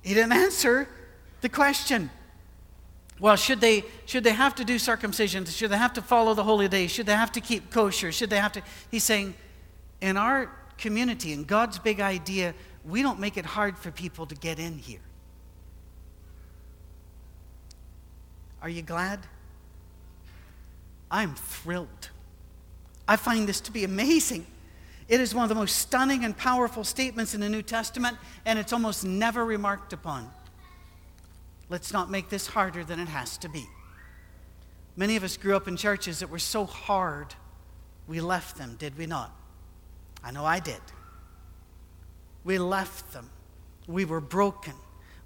He 0.03 0.15
didn't 0.15 0.33
answer 0.33 0.89
the 1.41 1.49
question. 1.49 2.11
Well, 3.21 3.37
should 3.37 3.61
they, 3.61 3.85
should 4.07 4.25
they 4.25 4.33
have 4.33 4.55
to 4.57 4.65
do 4.65 4.79
circumcision? 4.79 5.45
Should 5.45 5.71
they 5.71 5.79
have 5.79 5.93
to 5.95 6.03
follow 6.03 6.35
the 6.35 6.45
holy 6.45 6.69
days? 6.69 6.91
Should 6.91 7.07
they 7.07 7.15
have 7.15 7.33
to 7.33 7.41
keep 7.41 7.71
kosher? 7.71 8.13
Should 8.13 8.31
they 8.31 8.39
have 8.39 8.53
to? 8.53 8.63
He's 8.91 9.05
saying, 9.05 9.35
in 10.01 10.17
our 10.17 10.51
community, 10.79 11.33
in 11.33 11.45
God's 11.45 11.79
big 11.79 12.01
idea, 12.01 12.55
we 12.85 13.03
don't 13.03 13.18
make 13.18 13.37
it 13.37 13.47
hard 13.47 13.79
for 13.79 13.90
people 13.90 14.27
to 14.27 14.35
get 14.35 14.59
in 14.59 14.79
here. 14.79 15.01
Are 18.61 18.68
you 18.68 18.83
glad? 18.83 19.20
I'm 21.11 21.35
thrilled. 21.35 22.11
I 23.07 23.16
find 23.16 23.49
this 23.49 23.61
to 23.62 23.73
be 23.73 23.85
amazing. 23.85 24.47
It 25.09 25.20
is 25.20 25.35
one 25.35 25.42
of 25.42 25.49
the 25.51 25.55
most 25.55 25.77
stunning 25.77 26.25
and 26.25 26.37
powerful 26.37 26.83
statements 26.83 27.35
in 27.35 27.40
the 27.40 27.49
New 27.49 27.62
Testament, 27.62 28.16
and 28.47 28.59
it's 28.59 28.73
almost 28.73 29.05
never 29.05 29.44
remarked 29.44 29.92
upon. 29.92 30.31
Let's 31.68 31.92
not 31.92 32.11
make 32.11 32.31
this 32.31 32.47
harder 32.47 32.85
than 32.85 33.01
it 33.01 33.09
has 33.09 33.37
to 33.38 33.49
be. 33.49 33.66
Many 34.97 35.16
of 35.16 35.25
us 35.25 35.37
grew 35.37 35.57
up 35.57 35.68
in 35.68 35.77
churches 35.77 36.20
that 36.20 36.31
were 36.31 36.38
so 36.38 36.64
hard, 36.64 37.35
we 38.07 38.20
left 38.20 38.57
them, 38.57 38.77
did 38.79 38.97
we 38.97 39.07
not? 39.07 39.35
I 40.23 40.31
know 40.31 40.44
I 40.44 40.61
did. 40.61 40.81
We 42.45 42.59
left 42.59 43.13
them. 43.13 43.31
We 43.87 44.05
were 44.05 44.21
broken. 44.21 44.75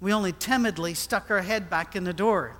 We 0.01 0.13
only 0.13 0.31
timidly 0.31 0.93
stuck 0.93 1.29
our 1.29 1.41
head 1.41 1.69
back 1.69 1.95
in 1.95 2.05
the 2.05 2.13
door. 2.13 2.55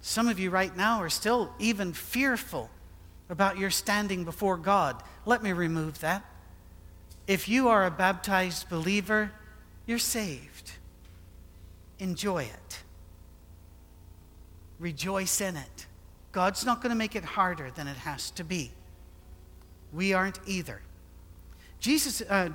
Some 0.00 0.28
of 0.28 0.38
you 0.38 0.50
right 0.50 0.76
now 0.76 1.00
are 1.00 1.10
still 1.10 1.52
even 1.58 1.92
fearful 1.92 2.70
about 3.28 3.58
your 3.58 3.70
standing 3.70 4.24
before 4.24 4.56
God. 4.56 5.02
Let 5.26 5.42
me 5.42 5.52
remove 5.52 6.00
that. 6.00 6.24
If 7.26 7.48
you 7.48 7.68
are 7.68 7.86
a 7.86 7.90
baptized 7.90 8.68
believer, 8.68 9.32
you're 9.86 9.98
saved. 9.98 10.72
Enjoy 11.98 12.42
it. 12.42 12.82
Rejoice 14.78 15.40
in 15.40 15.56
it. 15.56 15.86
God's 16.32 16.66
not 16.66 16.82
going 16.82 16.90
to 16.90 16.96
make 16.96 17.16
it 17.16 17.24
harder 17.24 17.70
than 17.70 17.86
it 17.86 17.96
has 17.96 18.30
to 18.32 18.44
be. 18.44 18.72
We 19.92 20.12
aren't 20.12 20.38
either. 20.46 20.80
Jesus, 21.80 22.20
uh, 22.22 22.50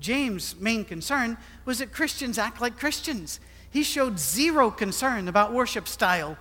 James' 0.00 0.58
main 0.58 0.84
concern 0.84 1.36
was 1.64 1.78
that 1.78 1.92
Christians 1.92 2.38
act 2.38 2.60
like 2.60 2.78
Christians. 2.78 3.40
He 3.70 3.82
showed 3.82 4.18
zero 4.18 4.70
concern 4.70 5.28
about 5.28 5.52
worship 5.52 5.88
style, 5.88 6.36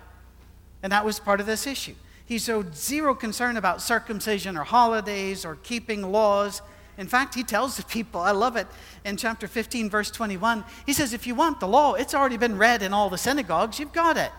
and 0.84 0.92
that 0.92 1.06
was 1.06 1.20
part 1.20 1.40
of 1.40 1.46
this 1.46 1.68
issue. 1.68 1.96
He 2.26 2.40
showed 2.40 2.76
zero 2.76 3.14
concern 3.14 3.58
about 3.58 3.82
circumcision 3.82 4.58
or 4.58 4.64
holidays 4.64 5.46
or 5.46 5.56
keeping 5.58 6.12
laws. 6.12 6.62
In 6.98 7.08
fact, 7.08 7.36
he 7.36 7.44
tells 7.44 7.78
the 7.78 7.84
people, 7.84 8.22
I 8.22 8.32
love 8.32 8.56
it, 8.56 8.68
in 9.04 9.18
chapter 9.18 9.48
15, 9.48 9.90
verse 9.90 10.10
21, 10.10 10.64
he 10.86 10.94
says, 10.94 11.14
If 11.14 11.28
you 11.28 11.36
want 11.36 11.60
the 11.60 11.68
law, 11.68 11.94
it's 11.94 12.16
already 12.16 12.38
been 12.38 12.58
read 12.58 12.82
in 12.82 12.94
all 12.94 13.10
the 13.10 13.18
synagogues, 13.18 13.80
you've 13.80 13.94
got 13.94 14.18
it. 14.18 14.32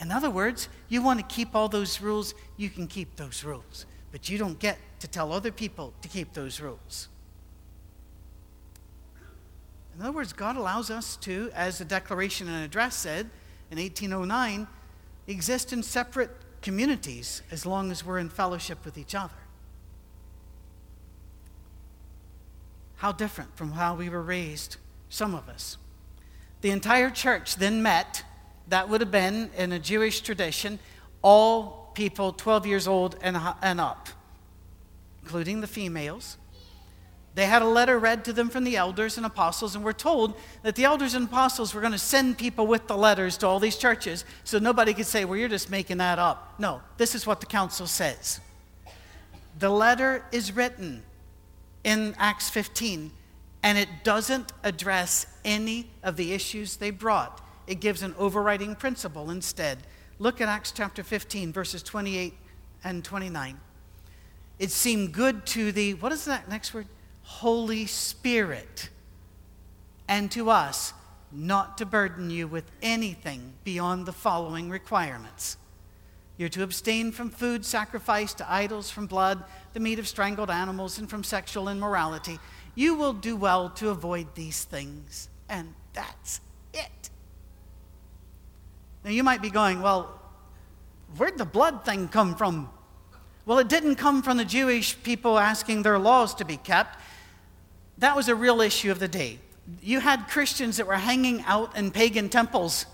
In 0.00 0.10
other 0.10 0.30
words, 0.30 0.68
you 0.88 1.02
want 1.02 1.20
to 1.20 1.34
keep 1.34 1.54
all 1.54 1.68
those 1.68 2.00
rules, 2.00 2.34
you 2.56 2.70
can 2.70 2.86
keep 2.86 3.16
those 3.16 3.44
rules. 3.44 3.86
But 4.10 4.28
you 4.28 4.38
don't 4.38 4.58
get 4.58 4.78
to 5.00 5.08
tell 5.08 5.32
other 5.32 5.50
people 5.50 5.92
to 6.02 6.08
keep 6.08 6.32
those 6.32 6.60
rules. 6.60 7.08
In 9.96 10.02
other 10.02 10.12
words, 10.12 10.32
God 10.32 10.56
allows 10.56 10.90
us 10.90 11.16
to, 11.18 11.50
as 11.54 11.78
the 11.78 11.84
Declaration 11.84 12.48
and 12.48 12.64
Address 12.64 12.96
said 12.96 13.30
in 13.70 13.78
1809, 13.78 14.66
exist 15.26 15.72
in 15.72 15.82
separate 15.82 16.30
communities 16.62 17.42
as 17.50 17.64
long 17.64 17.90
as 17.90 18.04
we're 18.04 18.18
in 18.18 18.28
fellowship 18.28 18.84
with 18.84 18.98
each 18.98 19.14
other. 19.14 19.34
How 22.96 23.12
different 23.12 23.56
from 23.56 23.72
how 23.72 23.94
we 23.94 24.08
were 24.08 24.22
raised, 24.22 24.78
some 25.08 25.34
of 25.34 25.48
us. 25.48 25.76
The 26.62 26.70
entire 26.70 27.10
church 27.10 27.56
then 27.56 27.82
met. 27.82 28.24
That 28.68 28.88
would 28.88 29.02
have 29.02 29.10
been, 29.10 29.50
in 29.58 29.72
a 29.72 29.78
Jewish 29.78 30.22
tradition, 30.22 30.78
all 31.20 31.90
people 31.94 32.32
12 32.32 32.66
years 32.66 32.88
old 32.88 33.16
and, 33.20 33.36
up, 33.36 34.08
including 35.22 35.60
the 35.60 35.66
females. 35.66 36.38
They 37.34 37.46
had 37.46 37.62
a 37.62 37.66
letter 37.68 37.98
read 37.98 38.24
to 38.26 38.32
them 38.32 38.48
from 38.48 38.62
the 38.62 38.76
elders 38.76 39.16
and 39.16 39.26
apostles, 39.26 39.74
and 39.74 39.84
we're 39.84 39.92
told 39.92 40.34
that 40.62 40.76
the 40.76 40.84
elders 40.84 41.14
and 41.14 41.26
apostles 41.26 41.74
were 41.74 41.80
going 41.80 41.92
to 41.92 41.98
send 41.98 42.38
people 42.38 42.66
with 42.66 42.86
the 42.86 42.96
letters 42.96 43.36
to 43.38 43.48
all 43.48 43.58
these 43.58 43.76
churches 43.76 44.24
so 44.44 44.60
nobody 44.60 44.94
could 44.94 45.06
say, 45.06 45.24
Well, 45.24 45.36
you're 45.36 45.48
just 45.48 45.68
making 45.68 45.96
that 45.98 46.20
up. 46.20 46.54
No, 46.58 46.80
this 46.96 47.14
is 47.14 47.26
what 47.26 47.40
the 47.40 47.46
council 47.46 47.88
says. 47.88 48.40
The 49.58 49.70
letter 49.70 50.24
is 50.30 50.54
written 50.54 51.02
in 51.82 52.14
Acts 52.18 52.50
15, 52.50 53.10
and 53.64 53.78
it 53.78 53.88
doesn't 54.04 54.52
address 54.62 55.26
any 55.44 55.90
of 56.04 56.16
the 56.16 56.32
issues 56.32 56.76
they 56.76 56.90
brought. 56.90 57.40
It 57.66 57.80
gives 57.80 58.02
an 58.02 58.14
overriding 58.16 58.76
principle 58.76 59.30
instead. 59.30 59.78
Look 60.20 60.40
at 60.40 60.48
Acts 60.48 60.70
chapter 60.70 61.02
15, 61.02 61.52
verses 61.52 61.82
28 61.82 62.34
and 62.84 63.04
29. 63.04 63.58
It 64.60 64.70
seemed 64.70 65.12
good 65.12 65.46
to 65.46 65.72
the, 65.72 65.94
what 65.94 66.12
is 66.12 66.26
that 66.26 66.48
next 66.48 66.72
word? 66.72 66.86
Holy 67.24 67.86
Spirit, 67.86 68.90
and 70.06 70.30
to 70.30 70.50
us 70.50 70.92
not 71.32 71.78
to 71.78 71.86
burden 71.86 72.30
you 72.30 72.46
with 72.46 72.70
anything 72.80 73.54
beyond 73.64 74.06
the 74.06 74.12
following 74.12 74.70
requirements. 74.70 75.56
You're 76.36 76.48
to 76.50 76.62
abstain 76.62 77.12
from 77.12 77.30
food 77.30 77.64
sacrificed 77.64 78.38
to 78.38 78.52
idols, 78.52 78.90
from 78.90 79.06
blood, 79.06 79.42
the 79.72 79.80
meat 79.80 79.98
of 79.98 80.06
strangled 80.06 80.50
animals, 80.50 80.98
and 80.98 81.08
from 81.08 81.24
sexual 81.24 81.68
immorality. 81.68 82.38
You 82.74 82.94
will 82.94 83.12
do 83.12 83.36
well 83.36 83.70
to 83.70 83.90
avoid 83.90 84.34
these 84.34 84.64
things. 84.64 85.28
And 85.48 85.74
that's 85.92 86.40
it. 86.72 87.10
Now 89.04 89.10
you 89.10 89.22
might 89.22 89.42
be 89.42 89.50
going, 89.50 89.80
well, 89.80 90.20
where'd 91.16 91.38
the 91.38 91.44
blood 91.44 91.84
thing 91.84 92.08
come 92.08 92.34
from? 92.34 92.68
Well, 93.46 93.58
it 93.58 93.68
didn't 93.68 93.96
come 93.96 94.22
from 94.22 94.36
the 94.36 94.44
Jewish 94.44 95.00
people 95.02 95.38
asking 95.38 95.82
their 95.82 95.98
laws 95.98 96.34
to 96.36 96.44
be 96.44 96.56
kept 96.56 96.98
that 97.98 98.16
was 98.16 98.28
a 98.28 98.34
real 98.34 98.60
issue 98.60 98.90
of 98.90 98.98
the 98.98 99.08
day. 99.08 99.38
You 99.82 100.00
had 100.00 100.28
Christians 100.28 100.76
that 100.76 100.86
were 100.86 100.94
hanging 100.94 101.42
out 101.42 101.76
in 101.76 101.90
pagan 101.90 102.28
temples, 102.28 102.86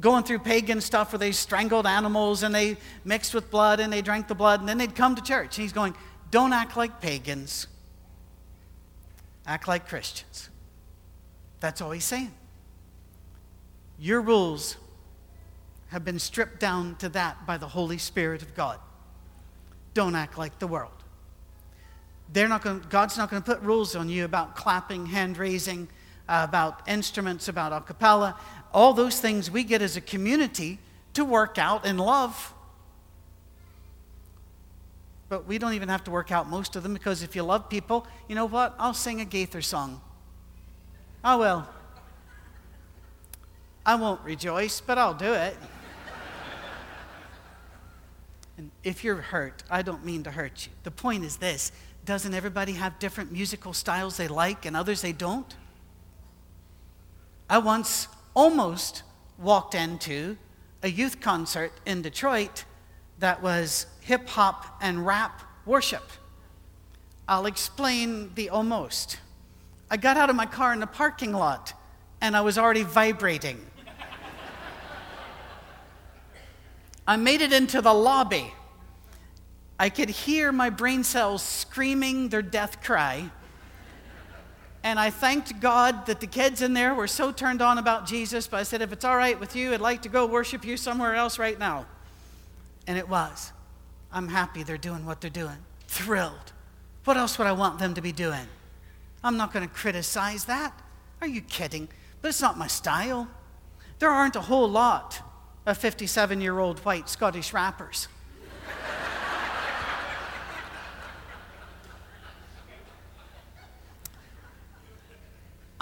going 0.00 0.24
through 0.24 0.40
pagan 0.40 0.80
stuff 0.80 1.12
where 1.12 1.18
they 1.18 1.32
strangled 1.32 1.86
animals 1.86 2.42
and 2.42 2.54
they 2.54 2.76
mixed 3.04 3.34
with 3.34 3.50
blood 3.50 3.80
and 3.80 3.92
they 3.92 4.02
drank 4.02 4.28
the 4.28 4.34
blood, 4.34 4.60
and 4.60 4.68
then 4.68 4.78
they'd 4.78 4.94
come 4.94 5.14
to 5.14 5.22
church. 5.22 5.56
He's 5.56 5.72
going, 5.72 5.94
Don't 6.30 6.52
act 6.52 6.76
like 6.76 7.00
pagans, 7.00 7.66
act 9.46 9.68
like 9.68 9.88
Christians. 9.88 10.50
That's 11.60 11.80
all 11.80 11.92
he's 11.92 12.04
saying. 12.04 12.32
Your 13.98 14.20
rules 14.20 14.76
have 15.88 16.04
been 16.04 16.18
stripped 16.18 16.58
down 16.58 16.96
to 16.96 17.08
that 17.10 17.46
by 17.46 17.56
the 17.56 17.68
Holy 17.68 17.98
Spirit 17.98 18.42
of 18.42 18.54
God. 18.54 18.80
don't 19.94 20.14
act 20.14 20.38
like 20.38 20.58
the 20.58 20.66
world. 20.66 21.01
They're 22.32 22.48
not 22.48 22.62
going, 22.62 22.84
God's 22.88 23.18
not 23.18 23.30
going 23.30 23.42
to 23.42 23.46
put 23.46 23.60
rules 23.62 23.94
on 23.94 24.08
you 24.08 24.24
about 24.24 24.56
clapping, 24.56 25.06
hand 25.06 25.36
raising, 25.36 25.88
uh, 26.28 26.46
about 26.48 26.88
instruments, 26.88 27.48
about 27.48 27.72
a 27.72 27.80
cappella. 27.80 28.38
All 28.72 28.94
those 28.94 29.20
things 29.20 29.50
we 29.50 29.64
get 29.64 29.82
as 29.82 29.96
a 29.96 30.00
community 30.00 30.78
to 31.14 31.24
work 31.24 31.58
out 31.58 31.84
in 31.84 31.98
love. 31.98 32.54
But 35.28 35.46
we 35.46 35.58
don't 35.58 35.74
even 35.74 35.88
have 35.88 36.04
to 36.04 36.10
work 36.10 36.32
out 36.32 36.48
most 36.48 36.76
of 36.76 36.82
them 36.82 36.94
because 36.94 37.22
if 37.22 37.36
you 37.36 37.42
love 37.42 37.68
people, 37.68 38.06
you 38.28 38.34
know 38.34 38.46
what? 38.46 38.74
I'll 38.78 38.94
sing 38.94 39.20
a 39.20 39.24
Gaither 39.24 39.62
song. 39.62 40.00
I 41.22 41.36
will. 41.36 41.66
I 43.84 43.94
won't 43.96 44.20
rejoice, 44.22 44.80
but 44.80 44.96
I'll 44.96 45.14
do 45.14 45.32
it. 45.32 45.56
and 48.56 48.70
if 48.84 49.04
you're 49.04 49.16
hurt, 49.16 49.64
I 49.70 49.82
don't 49.82 50.04
mean 50.04 50.22
to 50.24 50.30
hurt 50.30 50.66
you. 50.66 50.72
The 50.84 50.90
point 50.90 51.24
is 51.24 51.36
this 51.36 51.72
doesn't 52.04 52.34
everybody 52.34 52.72
have 52.72 52.98
different 52.98 53.30
musical 53.30 53.72
styles 53.72 54.16
they 54.16 54.28
like 54.28 54.66
and 54.66 54.76
others 54.76 55.02
they 55.02 55.12
don't? 55.12 55.54
I 57.48 57.58
once 57.58 58.08
almost 58.34 59.02
walked 59.38 59.74
into 59.74 60.36
a 60.82 60.88
youth 60.88 61.20
concert 61.20 61.72
in 61.86 62.02
Detroit 62.02 62.64
that 63.18 63.42
was 63.42 63.86
hip 64.00 64.28
hop 64.28 64.78
and 64.80 65.06
rap 65.06 65.42
worship. 65.64 66.10
I'll 67.28 67.46
explain 67.46 68.34
the 68.34 68.50
almost. 68.50 69.18
I 69.90 69.96
got 69.96 70.16
out 70.16 70.28
of 70.28 70.34
my 70.34 70.46
car 70.46 70.72
in 70.72 70.80
the 70.80 70.86
parking 70.86 71.32
lot 71.32 71.72
and 72.20 72.36
I 72.36 72.40
was 72.40 72.58
already 72.58 72.82
vibrating. 72.82 73.64
I 77.06 77.16
made 77.16 77.42
it 77.42 77.52
into 77.52 77.80
the 77.80 77.92
lobby 77.92 78.52
I 79.82 79.90
could 79.90 80.10
hear 80.10 80.52
my 80.52 80.70
brain 80.70 81.02
cells 81.02 81.42
screaming 81.42 82.28
their 82.28 82.40
death 82.40 82.84
cry. 82.84 83.28
And 84.84 84.96
I 84.96 85.10
thanked 85.10 85.58
God 85.58 86.06
that 86.06 86.20
the 86.20 86.28
kids 86.28 86.62
in 86.62 86.72
there 86.72 86.94
were 86.94 87.08
so 87.08 87.32
turned 87.32 87.60
on 87.60 87.78
about 87.78 88.06
Jesus, 88.06 88.46
but 88.46 88.60
I 88.60 88.62
said, 88.62 88.80
if 88.80 88.92
it's 88.92 89.04
all 89.04 89.16
right 89.16 89.40
with 89.40 89.56
you, 89.56 89.74
I'd 89.74 89.80
like 89.80 90.02
to 90.02 90.08
go 90.08 90.24
worship 90.24 90.64
you 90.64 90.76
somewhere 90.76 91.16
else 91.16 91.36
right 91.36 91.58
now. 91.58 91.86
And 92.86 92.96
it 92.96 93.08
was. 93.08 93.50
I'm 94.12 94.28
happy 94.28 94.62
they're 94.62 94.78
doing 94.78 95.04
what 95.04 95.20
they're 95.20 95.30
doing. 95.30 95.58
Thrilled. 95.88 96.52
What 97.02 97.16
else 97.16 97.36
would 97.36 97.48
I 97.48 97.52
want 97.52 97.80
them 97.80 97.94
to 97.94 98.00
be 98.00 98.12
doing? 98.12 98.46
I'm 99.24 99.36
not 99.36 99.52
going 99.52 99.68
to 99.68 99.74
criticize 99.74 100.44
that. 100.44 100.80
Are 101.20 101.26
you 101.26 101.40
kidding? 101.40 101.88
But 102.20 102.28
it's 102.28 102.40
not 102.40 102.56
my 102.56 102.68
style. 102.68 103.26
There 103.98 104.10
aren't 104.10 104.36
a 104.36 104.42
whole 104.42 104.68
lot 104.68 105.18
of 105.66 105.76
57 105.76 106.40
year 106.40 106.60
old 106.60 106.78
white 106.84 107.08
Scottish 107.08 107.52
rappers. 107.52 108.06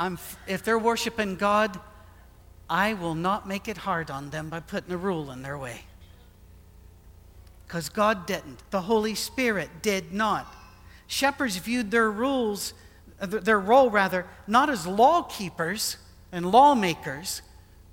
I'm, 0.01 0.19
if 0.47 0.63
they're 0.63 0.79
worshiping 0.79 1.37
God, 1.37 1.79
I 2.71 2.95
will 2.95 3.15
not 3.15 3.47
make 3.47 3.69
it 3.69 3.77
hard 3.77 4.11
on 4.11 4.31
them 4.31 4.49
by 4.49 4.61
putting 4.61 4.91
a 4.93 4.97
rule 4.97 5.31
in 5.31 5.43
their 5.43 5.59
way. 5.59 5.83
Because 7.67 7.91
God 7.91 8.25
didn't. 8.25 8.63
The 8.71 8.81
Holy 8.81 9.15
Spirit 9.15 9.69
did 9.83 10.11
not. 10.11 10.57
Shepherds 11.07 11.59
viewed 11.59 11.91
their 11.91 12.11
rules, 12.11 12.73
uh, 13.21 13.27
their 13.27 13.61
role 13.61 13.91
rather, 13.91 14.27
not 14.47 14.71
as 14.71 14.87
law 14.87 15.23
keepers 15.23 15.99
and 16.33 16.51
lawmakers, 16.51 17.43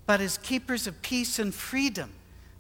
but 0.06 0.22
as 0.22 0.38
keepers 0.38 0.88
of 0.88 1.02
peace 1.02 1.40
and 1.40 1.54
freedom. 1.54 2.14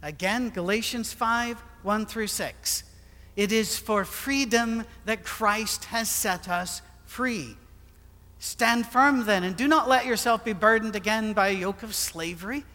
Again, 0.03 0.49
Galatians 0.49 1.13
5 1.13 1.63
1 1.83 2.05
through 2.05 2.27
6. 2.27 2.83
It 3.38 3.53
is 3.53 3.77
for 3.77 4.03
freedom 4.03 4.83
that 5.05 5.23
Christ 5.23 5.86
has 5.86 6.10
set 6.10 6.49
us 6.49 6.81
free. 7.05 7.55
Stand 8.39 8.86
firm 8.86 9.26
then, 9.26 9.43
and 9.43 9.56
do 9.56 9.67
not 9.67 9.89
let 9.89 10.06
yourself 10.06 10.45
be 10.45 10.54
burdened 10.54 10.95
again 10.95 11.34
by 11.34 11.50
a 11.50 11.54
yoke 11.54 11.84
of 11.84 11.95
slavery. 11.95 12.65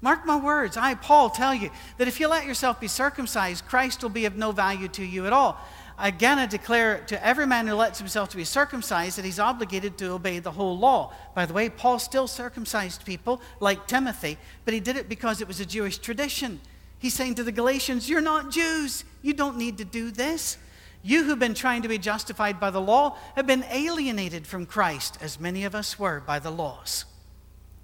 Mark 0.00 0.24
my 0.24 0.36
words, 0.36 0.76
I, 0.76 0.94
Paul, 0.94 1.30
tell 1.30 1.52
you 1.52 1.70
that 1.96 2.06
if 2.06 2.20
you 2.20 2.28
let 2.28 2.46
yourself 2.46 2.78
be 2.78 2.86
circumcised, 2.86 3.66
Christ 3.66 4.02
will 4.02 4.10
be 4.10 4.26
of 4.26 4.36
no 4.36 4.52
value 4.52 4.86
to 4.88 5.04
you 5.04 5.26
at 5.26 5.32
all. 5.32 5.60
Again, 5.98 6.38
I 6.38 6.46
declare 6.46 7.00
to 7.08 7.26
every 7.26 7.46
man 7.46 7.66
who 7.66 7.74
lets 7.74 7.98
himself 7.98 8.28
to 8.28 8.36
be 8.36 8.44
circumcised 8.44 9.18
that 9.18 9.24
he's 9.24 9.40
obligated 9.40 9.98
to 9.98 10.12
obey 10.12 10.38
the 10.38 10.52
whole 10.52 10.78
law. 10.78 11.12
By 11.34 11.44
the 11.44 11.52
way, 11.52 11.68
Paul 11.68 11.98
still 11.98 12.28
circumcised 12.28 13.04
people 13.04 13.40
like 13.58 13.88
Timothy, 13.88 14.38
but 14.64 14.74
he 14.74 14.78
did 14.78 14.96
it 14.96 15.08
because 15.08 15.40
it 15.40 15.48
was 15.48 15.58
a 15.58 15.66
Jewish 15.66 15.98
tradition. 15.98 16.60
He's 17.00 17.14
saying 17.14 17.34
to 17.36 17.42
the 17.42 17.50
Galatians, 17.50 18.08
You're 18.08 18.20
not 18.20 18.52
Jews. 18.52 19.04
You 19.22 19.32
don't 19.32 19.56
need 19.56 19.78
to 19.78 19.84
do 19.84 20.12
this. 20.12 20.58
You 21.02 21.24
who've 21.24 21.38
been 21.38 21.54
trying 21.54 21.82
to 21.82 21.88
be 21.88 21.98
justified 21.98 22.58
by 22.58 22.70
the 22.70 22.80
law 22.80 23.16
have 23.36 23.46
been 23.46 23.64
alienated 23.70 24.46
from 24.46 24.66
Christ, 24.66 25.18
as 25.20 25.38
many 25.38 25.64
of 25.64 25.74
us 25.74 25.98
were 25.98 26.20
by 26.20 26.38
the 26.38 26.50
laws, 26.50 27.04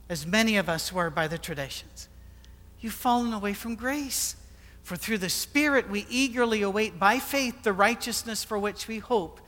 as 0.08 0.26
many 0.26 0.56
of 0.56 0.68
us 0.68 0.92
were 0.92 1.10
by 1.10 1.28
the 1.28 1.38
traditions. 1.38 2.08
You've 2.80 2.92
fallen 2.92 3.32
away 3.32 3.54
from 3.54 3.76
grace. 3.76 4.36
For 4.82 4.96
through 4.96 5.18
the 5.18 5.30
Spirit 5.30 5.88
we 5.88 6.06
eagerly 6.10 6.60
await 6.60 6.98
by 6.98 7.18
faith 7.18 7.62
the 7.62 7.72
righteousness 7.72 8.44
for 8.44 8.58
which 8.58 8.86
we 8.86 8.98
hope. 8.98 9.40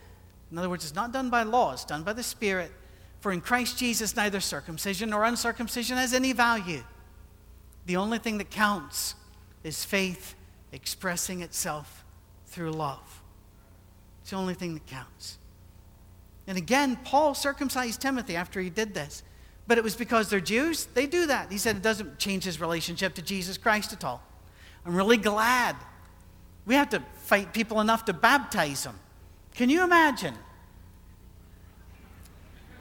In 0.51 0.57
other 0.57 0.71
words, 0.71 0.85
it's 0.85 0.95
not 0.95 1.13
done 1.13 1.29
by 1.29 1.43
law, 1.43 1.75
it's 1.75 1.85
done 1.85 2.03
by 2.03 2.15
the 2.15 2.23
Spirit. 2.23 2.73
For 3.21 3.33
in 3.33 3.43
Christ 3.43 3.77
Jesus, 3.77 4.17
neither 4.17 4.41
circumcision 4.41 5.11
nor 5.11 5.25
uncircumcision 5.25 5.99
has 5.99 6.15
any 6.15 6.33
value. 6.33 6.83
The 7.85 7.97
only 7.97 8.19
thing 8.19 8.39
that 8.39 8.51
counts 8.51 9.15
is 9.63 9.85
faith 9.85 10.35
expressing 10.73 11.43
itself 11.43 12.03
through 12.47 12.73
love. 12.73 13.23
It's 14.27 14.33
the 14.33 14.39
only 14.39 14.55
thing 14.55 14.75
that 14.75 14.85
counts. 14.89 15.39
And 16.49 16.59
again, 16.59 16.99
Paul 17.05 17.33
circumcised 17.33 18.01
Timothy 18.01 18.35
after 18.35 18.61
he 18.61 18.71
did 18.71 18.93
this. 18.93 19.23
But 19.69 19.79
it 19.79 19.85
was 19.85 19.95
because 19.95 20.29
they're 20.29 20.41
Jews. 20.41 20.87
They 20.95 21.07
do 21.07 21.29
that. 21.29 21.53
He 21.53 21.59
said 21.59 21.77
it 21.77 21.83
doesn't 21.83 22.19
change 22.19 22.43
his 22.43 22.61
relationship 22.61 23.15
to 23.15 23.23
Jesus 23.23 23.57
Christ 23.57 23.93
at 23.93 24.03
all. 24.03 24.21
I'm 24.85 24.97
really 24.97 25.17
glad. 25.17 25.77
We 26.67 26.75
have 26.75 26.89
to 26.89 27.05
fight 27.23 27.55
people 27.55 27.81
enough 27.81 28.05
to 28.07 28.13
baptize 28.13 28.83
them. 28.83 28.99
Can 29.55 29.71
you 29.71 29.85
imagine? 29.85 30.35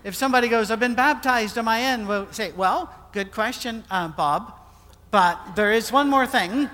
If 0.03 0.15
somebody 0.15 0.47
goes, 0.47 0.71
I've 0.71 0.79
been 0.79 0.95
baptized, 0.95 1.59
am 1.59 1.67
I 1.67 1.93
in? 1.93 2.07
We'll 2.07 2.33
say, 2.33 2.53
Well, 2.53 2.91
good 3.11 3.31
question, 3.31 3.83
uh, 3.91 4.07
Bob. 4.07 4.51
But 5.11 5.55
there 5.55 5.71
is 5.71 5.91
one 5.91 6.09
more 6.09 6.25
thing. 6.25 6.71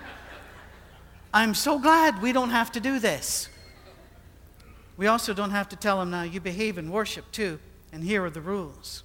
I'm 1.34 1.56
so 1.56 1.78
glad 1.78 2.22
we 2.22 2.32
don't 2.32 2.52
have 2.52 2.72
to 2.72 2.80
do 2.80 3.00
this. 3.00 3.50
We 4.98 5.08
also 5.08 5.34
don't 5.34 5.52
have 5.52 5.70
to 5.70 5.76
tell 5.76 6.00
them 6.00 6.12
now, 6.12 6.24
you 6.24 6.40
behave 6.40 6.78
in 6.78 6.92
worship 6.92 7.32
too, 7.32 7.60
and 7.92 8.04
here 8.04 8.24
are 8.24 8.30
the 8.30 8.42
rules. 8.42 9.04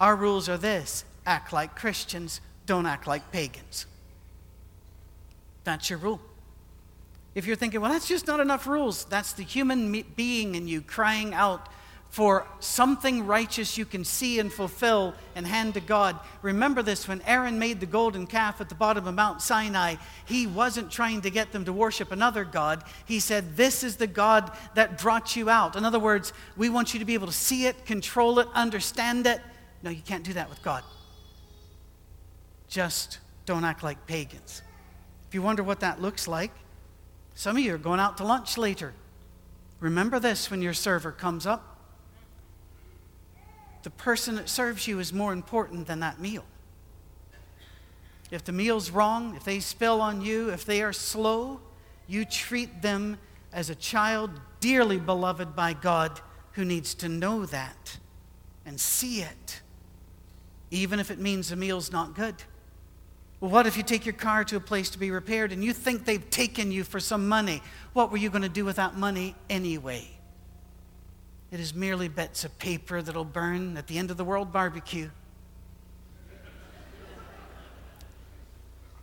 Our 0.00 0.16
rules 0.16 0.48
are 0.48 0.58
this 0.58 1.04
act 1.24 1.52
like 1.52 1.76
Christians, 1.76 2.40
don't 2.66 2.86
act 2.86 3.06
like 3.06 3.30
pagans. 3.30 3.86
That's 5.64 5.88
your 5.88 5.98
rule. 5.98 6.20
If 7.34 7.46
you're 7.46 7.56
thinking, 7.56 7.80
well, 7.80 7.92
that's 7.92 8.08
just 8.08 8.26
not 8.26 8.40
enough 8.40 8.66
rules, 8.66 9.04
that's 9.04 9.32
the 9.32 9.44
human 9.44 10.04
being 10.16 10.54
in 10.54 10.68
you 10.68 10.82
crying 10.82 11.32
out 11.32 11.68
for 12.12 12.46
something 12.60 13.26
righteous 13.26 13.78
you 13.78 13.86
can 13.86 14.04
see 14.04 14.38
and 14.38 14.52
fulfill 14.52 15.14
and 15.34 15.46
hand 15.46 15.72
to 15.72 15.80
God. 15.80 16.20
Remember 16.42 16.82
this 16.82 17.08
when 17.08 17.22
Aaron 17.22 17.58
made 17.58 17.80
the 17.80 17.86
golden 17.86 18.26
calf 18.26 18.60
at 18.60 18.68
the 18.68 18.74
bottom 18.74 19.06
of 19.06 19.14
Mount 19.14 19.40
Sinai, 19.40 19.94
he 20.26 20.46
wasn't 20.46 20.90
trying 20.90 21.22
to 21.22 21.30
get 21.30 21.52
them 21.52 21.64
to 21.64 21.72
worship 21.72 22.12
another 22.12 22.44
God. 22.44 22.84
He 23.06 23.18
said, 23.18 23.56
This 23.56 23.82
is 23.82 23.96
the 23.96 24.06
God 24.06 24.52
that 24.74 24.98
brought 24.98 25.36
you 25.36 25.48
out. 25.48 25.74
In 25.74 25.86
other 25.86 25.98
words, 25.98 26.34
we 26.54 26.68
want 26.68 26.92
you 26.92 27.00
to 27.00 27.06
be 27.06 27.14
able 27.14 27.28
to 27.28 27.32
see 27.32 27.64
it, 27.64 27.86
control 27.86 28.40
it, 28.40 28.48
understand 28.52 29.26
it. 29.26 29.40
No, 29.82 29.88
you 29.88 30.02
can't 30.02 30.22
do 30.22 30.34
that 30.34 30.50
with 30.50 30.62
God. 30.62 30.84
Just 32.68 33.20
don't 33.46 33.64
act 33.64 33.82
like 33.82 34.06
pagans. 34.06 34.60
If 35.28 35.32
you 35.32 35.40
wonder 35.40 35.62
what 35.62 35.80
that 35.80 36.02
looks 36.02 36.28
like, 36.28 36.52
some 37.34 37.56
of 37.56 37.62
you 37.62 37.74
are 37.74 37.78
going 37.78 38.00
out 38.00 38.18
to 38.18 38.24
lunch 38.24 38.58
later. 38.58 38.92
Remember 39.80 40.20
this 40.20 40.50
when 40.50 40.60
your 40.60 40.74
server 40.74 41.10
comes 41.10 41.46
up 41.46 41.71
the 43.82 43.90
person 43.90 44.36
that 44.36 44.48
serves 44.48 44.86
you 44.86 44.98
is 44.98 45.12
more 45.12 45.32
important 45.32 45.86
than 45.86 46.00
that 46.00 46.20
meal. 46.20 46.44
If 48.30 48.44
the 48.44 48.52
meal's 48.52 48.90
wrong, 48.90 49.34
if 49.36 49.44
they 49.44 49.60
spill 49.60 50.00
on 50.00 50.22
you, 50.22 50.50
if 50.50 50.64
they 50.64 50.82
are 50.82 50.92
slow, 50.92 51.60
you 52.06 52.24
treat 52.24 52.82
them 52.82 53.18
as 53.52 53.68
a 53.68 53.74
child 53.74 54.30
dearly 54.60 54.98
beloved 54.98 55.54
by 55.54 55.74
God 55.74 56.20
who 56.52 56.64
needs 56.64 56.94
to 56.94 57.08
know 57.08 57.44
that 57.46 57.98
and 58.64 58.80
see 58.80 59.20
it, 59.20 59.60
even 60.70 60.98
if 60.98 61.10
it 61.10 61.18
means 61.18 61.50
the 61.50 61.56
meal's 61.56 61.92
not 61.92 62.14
good. 62.14 62.36
Well, 63.40 63.50
what 63.50 63.66
if 63.66 63.76
you 63.76 63.82
take 63.82 64.06
your 64.06 64.14
car 64.14 64.44
to 64.44 64.56
a 64.56 64.60
place 64.60 64.88
to 64.90 64.98
be 64.98 65.10
repaired 65.10 65.52
and 65.52 65.64
you 65.64 65.72
think 65.72 66.04
they've 66.04 66.30
taken 66.30 66.70
you 66.70 66.84
for 66.84 67.00
some 67.00 67.28
money? 67.28 67.60
What 67.92 68.10
were 68.10 68.16
you 68.16 68.30
going 68.30 68.42
to 68.42 68.48
do 68.48 68.64
with 68.64 68.76
that 68.76 68.96
money 68.96 69.34
anyway? 69.50 70.08
It 71.52 71.60
is 71.60 71.74
merely 71.74 72.08
bits 72.08 72.44
of 72.44 72.58
paper 72.58 73.02
that'll 73.02 73.26
burn 73.26 73.76
at 73.76 73.86
the 73.86 73.98
end 73.98 74.10
of 74.10 74.16
the 74.16 74.24
world 74.24 74.52
barbecue. 74.52 75.10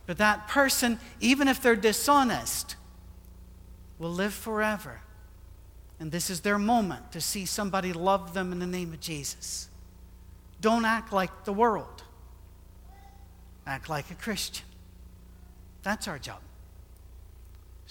But 0.04 0.18
that 0.18 0.48
person, 0.48 0.98
even 1.20 1.46
if 1.46 1.62
they're 1.62 1.76
dishonest, 1.76 2.74
will 4.00 4.10
live 4.10 4.34
forever. 4.34 5.00
And 6.00 6.10
this 6.10 6.28
is 6.28 6.40
their 6.40 6.58
moment 6.58 7.12
to 7.12 7.20
see 7.20 7.46
somebody 7.46 7.92
love 7.92 8.34
them 8.34 8.50
in 8.50 8.58
the 8.58 8.66
name 8.66 8.92
of 8.92 8.98
Jesus. 8.98 9.68
Don't 10.60 10.84
act 10.84 11.12
like 11.12 11.44
the 11.44 11.52
world, 11.52 12.02
act 13.64 13.88
like 13.88 14.10
a 14.10 14.14
Christian. 14.14 14.66
That's 15.84 16.08
our 16.08 16.18
job. 16.18 16.40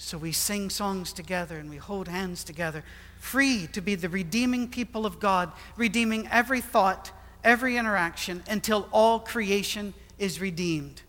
So 0.02 0.16
we 0.16 0.32
sing 0.32 0.70
songs 0.70 1.12
together 1.12 1.58
and 1.58 1.68
we 1.68 1.76
hold 1.76 2.08
hands 2.08 2.42
together, 2.42 2.82
free 3.18 3.68
to 3.74 3.82
be 3.82 3.96
the 3.96 4.08
redeeming 4.08 4.66
people 4.66 5.04
of 5.04 5.20
God, 5.20 5.52
redeeming 5.76 6.26
every 6.32 6.62
thought, 6.62 7.12
every 7.44 7.76
interaction 7.76 8.42
until 8.48 8.88
all 8.92 9.20
creation 9.20 9.92
is 10.18 10.40
redeemed. 10.40 11.02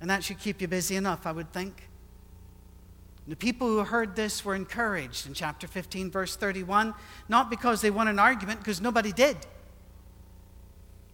And 0.00 0.10
that 0.10 0.24
should 0.24 0.40
keep 0.40 0.60
you 0.60 0.66
busy 0.66 0.96
enough, 0.96 1.24
I 1.24 1.30
would 1.30 1.52
think. 1.52 1.88
The 3.28 3.36
people 3.36 3.68
who 3.68 3.84
heard 3.84 4.16
this 4.16 4.44
were 4.44 4.56
encouraged 4.56 5.28
in 5.28 5.32
chapter 5.32 5.68
15, 5.68 6.10
verse 6.10 6.34
31, 6.34 6.94
not 7.28 7.48
because 7.48 7.80
they 7.80 7.92
won 7.92 8.08
an 8.08 8.18
argument, 8.18 8.58
because 8.58 8.80
nobody 8.80 9.12
did, 9.12 9.36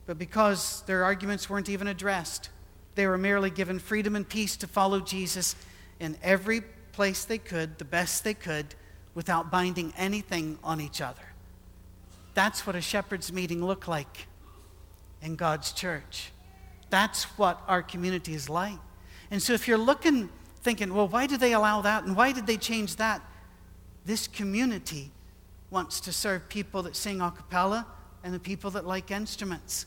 but 0.07 0.16
because 0.16 0.83
their 0.87 1.05
arguments 1.05 1.50
weren't 1.50 1.68
even 1.68 1.88
addressed. 1.88 2.48
They 2.94 3.07
were 3.07 3.18
merely 3.18 3.50
given 3.50 3.79
freedom 3.79 4.16
and 4.16 4.27
peace 4.27 4.57
to 4.57 4.66
follow 4.66 5.00
Jesus 5.00 5.57
in 6.00 6.16
every 6.22 6.62
place 6.92 7.24
they 7.24 7.38
could, 7.38 7.78
the 7.78 7.85
best 7.85 8.24
they 8.24 8.35
could, 8.35 8.74
without 9.14 9.50
binding 9.50 9.92
anything 9.96 10.59
on 10.62 10.80
each 10.80 11.00
other. 11.00 11.22
That's 12.35 12.66
what 12.66 12.74
a 12.74 12.80
shepherd's 12.80 13.33
meeting 13.33 13.64
looked 13.64 13.88
like 13.88 14.26
in 15.22 15.37
God's 15.37 15.72
church. 15.72 16.33
That's 16.90 17.24
what 17.38 17.62
our 17.68 17.83
community 17.83 18.35
is 18.35 18.48
like. 18.48 18.78
And 19.30 19.42
so 19.42 19.52
if 19.52 19.66
you're 19.66 19.78
looking, 19.78 20.28
thinking, 20.62 20.94
well, 20.94 21.09
why 21.09 21.26
did 21.26 21.40
they 21.40 21.52
allow 21.52 21.80
that 21.83 22.04
and 22.04 22.16
why 22.16 22.33
did 22.33 22.46
they 22.46 22.57
change 22.57 22.96
that? 22.96 23.22
This 24.04 24.26
community 24.28 25.11
wants 25.70 26.00
to 26.00 26.12
serve 26.12 26.48
people 26.48 26.83
that 26.83 26.94
sing 26.94 27.20
a 27.20 27.30
cappella 27.30 27.87
and 28.22 28.35
the 28.35 28.38
people 28.38 28.70
that 28.72 28.87
like 28.87 29.11
instruments. 29.11 29.87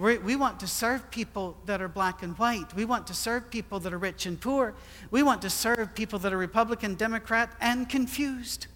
We're, 0.00 0.18
we 0.18 0.34
want 0.34 0.60
to 0.60 0.66
serve 0.66 1.10
people 1.10 1.58
that 1.66 1.82
are 1.82 1.88
black 1.88 2.22
and 2.22 2.36
white. 2.38 2.74
We 2.74 2.86
want 2.86 3.06
to 3.08 3.14
serve 3.14 3.50
people 3.50 3.80
that 3.80 3.92
are 3.92 3.98
rich 3.98 4.24
and 4.24 4.40
poor. 4.40 4.72
We 5.10 5.22
want 5.22 5.42
to 5.42 5.50
serve 5.50 5.94
people 5.94 6.18
that 6.20 6.32
are 6.32 6.38
Republican, 6.38 6.94
Democrat, 6.94 7.54
and 7.60 7.86
confused. 7.86 8.66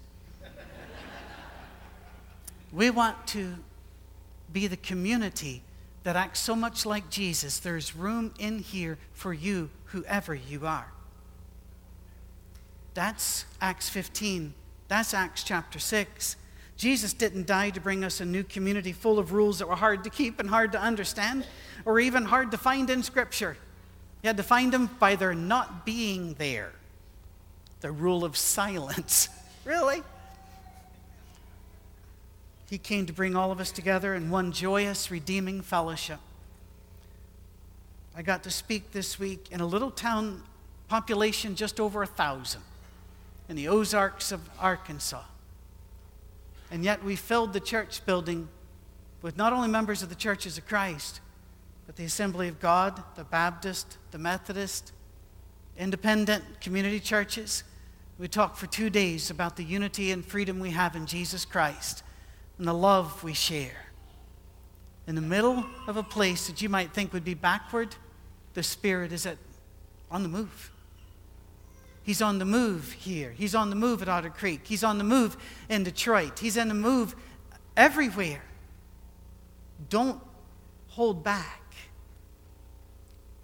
we 2.71 2.91
want 2.91 3.25
to 3.27 3.55
be 4.53 4.67
the 4.67 4.77
community 4.77 5.63
that 6.03 6.15
acts 6.15 6.41
so 6.41 6.55
much 6.55 6.85
like 6.85 7.09
Jesus. 7.09 7.57
There's 7.57 7.95
room 7.95 8.31
in 8.37 8.59
here 8.59 8.99
for 9.13 9.33
you, 9.33 9.71
whoever 9.85 10.35
you 10.35 10.67
are. 10.67 10.91
That's 12.93 13.45
Acts 13.59 13.89
15. 13.89 14.53
That's 14.89 15.15
Acts 15.15 15.43
chapter 15.43 15.79
6. 15.79 16.35
Jesus 16.77 17.13
didn't 17.13 17.47
die 17.47 17.69
to 17.69 17.79
bring 17.79 18.03
us 18.03 18.19
a 18.19 18.25
new 18.25 18.43
community 18.43 18.91
full 18.91 19.17
of 19.17 19.31
rules 19.31 19.59
that 19.59 19.67
were 19.67 19.75
hard 19.75 20.03
to 20.03 20.09
keep 20.09 20.39
and 20.39 20.49
hard 20.49 20.73
to 20.73 20.81
understand 20.81 21.45
or 21.85 21.99
even 21.99 22.25
hard 22.25 22.51
to 22.51 22.57
find 22.57 22.89
in 22.89 23.01
Scripture. 23.01 23.57
You 24.21 24.27
had 24.27 24.37
to 24.37 24.43
find 24.43 24.73
them 24.73 24.89
by 24.99 25.15
their 25.15 25.33
not 25.33 25.85
being 25.85 26.33
there. 26.33 26.71
The 27.81 27.91
rule 27.91 28.25
of 28.25 28.35
silence. 28.35 29.29
really? 29.65 30.01
He 32.69 32.77
came 32.77 33.05
to 33.05 33.13
bring 33.13 33.35
all 33.35 33.51
of 33.51 33.59
us 33.59 33.71
together 33.71 34.15
in 34.15 34.29
one 34.29 34.51
joyous, 34.51 35.11
redeeming 35.11 35.61
fellowship. 35.61 36.19
I 38.17 38.21
got 38.21 38.43
to 38.43 38.51
speak 38.51 38.91
this 38.91 39.19
week 39.19 39.47
in 39.51 39.61
a 39.61 39.65
little 39.65 39.91
town 39.91 40.41
population 40.87 41.55
just 41.55 41.79
over 41.79 42.01
a 42.01 42.07
thousand 42.07 42.61
in 43.47 43.55
the 43.55 43.67
Ozarks 43.67 44.31
of 44.31 44.49
Arkansas. 44.59 45.21
And 46.71 46.83
yet 46.83 47.03
we 47.03 47.15
filled 47.15 47.53
the 47.53 47.59
church 47.59 48.05
building 48.05 48.47
with 49.21 49.37
not 49.37 49.53
only 49.53 49.67
members 49.67 50.03
of 50.03 50.09
the 50.09 50.15
churches 50.15 50.57
of 50.57 50.67
Christ, 50.67 51.19
but 51.85 51.95
the 51.95 52.05
Assembly 52.05 52.47
of 52.47 52.59
God, 52.59 53.01
the 53.15 53.23
Baptist, 53.23 53.97
the 54.11 54.17
Methodist, 54.17 54.91
independent 55.77 56.43
community 56.61 56.99
churches. 56.99 57.63
We 58.17 58.27
talked 58.27 58.57
for 58.57 58.67
two 58.67 58.89
days 58.89 59.29
about 59.29 59.57
the 59.57 59.63
unity 59.63 60.11
and 60.11 60.25
freedom 60.25 60.59
we 60.59 60.71
have 60.71 60.95
in 60.95 61.05
Jesus 61.05 61.45
Christ 61.45 62.03
and 62.57 62.67
the 62.67 62.73
love 62.73 63.23
we 63.23 63.33
share. 63.33 63.87
In 65.07 65.15
the 65.15 65.21
middle 65.21 65.65
of 65.87 65.97
a 65.97 66.03
place 66.03 66.47
that 66.47 66.61
you 66.61 66.69
might 66.69 66.93
think 66.93 67.13
would 67.13 67.25
be 67.25 67.33
backward, 67.33 67.95
the 68.53 68.63
Spirit 68.63 69.11
is 69.11 69.25
at, 69.25 69.37
on 70.09 70.23
the 70.23 70.29
move. 70.29 70.71
He's 72.05 72.21
on 72.21 72.37
the 72.37 72.45
move 72.45 72.91
here. 72.91 73.31
He's 73.31 73.55
on 73.55 73.71
the 73.71 73.75
move 73.75 74.03
at 74.03 74.07
Otter 74.07 74.29
Creek. 74.29 74.61
He's 74.63 74.83
on 74.83 74.99
the 74.99 75.03
move 75.03 75.35
in 75.69 75.83
Detroit. 75.83 76.37
He's 76.37 76.55
on 76.55 76.67
the 76.67 76.75
move 76.75 77.15
everywhere. 77.75 78.43
Don't 79.89 80.21
hold 80.89 81.23
back. 81.23 81.73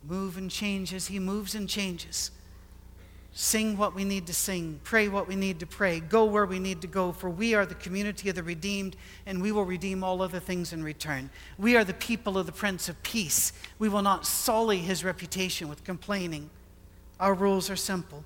Move 0.08 0.38
and 0.38 0.52
change 0.52 0.94
as 0.94 1.08
He 1.08 1.18
moves 1.18 1.56
and 1.56 1.68
changes. 1.68 2.30
Sing 3.34 3.78
what 3.78 3.96
we 3.96 4.04
need 4.04 4.28
to 4.28 4.34
sing, 4.34 4.80
pray 4.84 5.08
what 5.08 5.28
we 5.28 5.36
need 5.36 5.60
to 5.62 5.66
pray, 5.66 6.00
go 6.00 6.26
where 6.26 6.46
we 6.46 6.60
need 6.60 6.82
to 6.82 6.88
go, 6.88 7.14
for 7.14 7.30
we 7.30 7.56
are 7.56 7.66
the 7.66 7.76
community 7.76 8.30
of 8.30 8.36
the 8.36 8.44
redeemed, 8.44 8.96
and 9.26 9.42
we 9.42 9.54
will 9.54 9.64
redeem 9.64 10.04
all 10.04 10.22
other 10.22 10.40
things 10.40 10.74
in 10.74 10.84
return. 10.84 11.30
We 11.58 11.78
are 11.78 11.86
the 11.86 11.94
people 11.94 12.38
of 12.38 12.46
the 12.46 12.52
Prince 12.52 12.90
of 12.90 13.02
Peace. 13.04 13.54
We 13.80 13.90
will 13.90 14.02
not 14.02 14.28
sully 14.28 14.80
his 14.80 15.04
reputation 15.04 15.68
with 15.68 15.84
complaining. 15.84 16.50
Our 17.20 17.34
rules 17.34 17.70
are 17.70 17.76
simple 17.76 18.24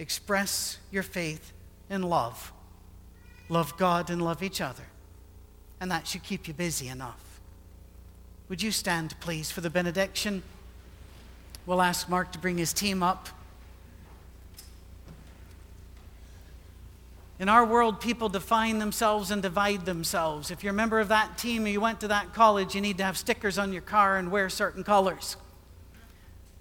express 0.00 0.78
your 0.90 1.02
faith 1.02 1.52
in 1.90 2.02
love. 2.02 2.52
Love 3.48 3.76
God 3.76 4.10
and 4.10 4.22
love 4.22 4.42
each 4.42 4.60
other. 4.60 4.84
And 5.80 5.90
that 5.90 6.06
should 6.06 6.22
keep 6.22 6.48
you 6.48 6.54
busy 6.54 6.88
enough. 6.88 7.40
Would 8.48 8.62
you 8.62 8.70
stand, 8.70 9.14
please, 9.20 9.50
for 9.50 9.60
the 9.60 9.70
benediction? 9.70 10.42
We'll 11.66 11.82
ask 11.82 12.08
Mark 12.08 12.32
to 12.32 12.38
bring 12.38 12.58
his 12.58 12.72
team 12.72 13.02
up. 13.02 13.28
In 17.38 17.48
our 17.48 17.64
world, 17.64 18.00
people 18.00 18.28
define 18.28 18.78
themselves 18.80 19.30
and 19.30 19.40
divide 19.40 19.86
themselves. 19.86 20.50
If 20.50 20.64
you're 20.64 20.72
a 20.72 20.76
member 20.76 20.98
of 20.98 21.08
that 21.08 21.38
team 21.38 21.64
or 21.64 21.68
you 21.68 21.80
went 21.80 22.00
to 22.00 22.08
that 22.08 22.34
college, 22.34 22.74
you 22.74 22.80
need 22.80 22.98
to 22.98 23.04
have 23.04 23.16
stickers 23.16 23.58
on 23.58 23.72
your 23.72 23.82
car 23.82 24.16
and 24.16 24.30
wear 24.30 24.48
certain 24.48 24.82
colors 24.82 25.36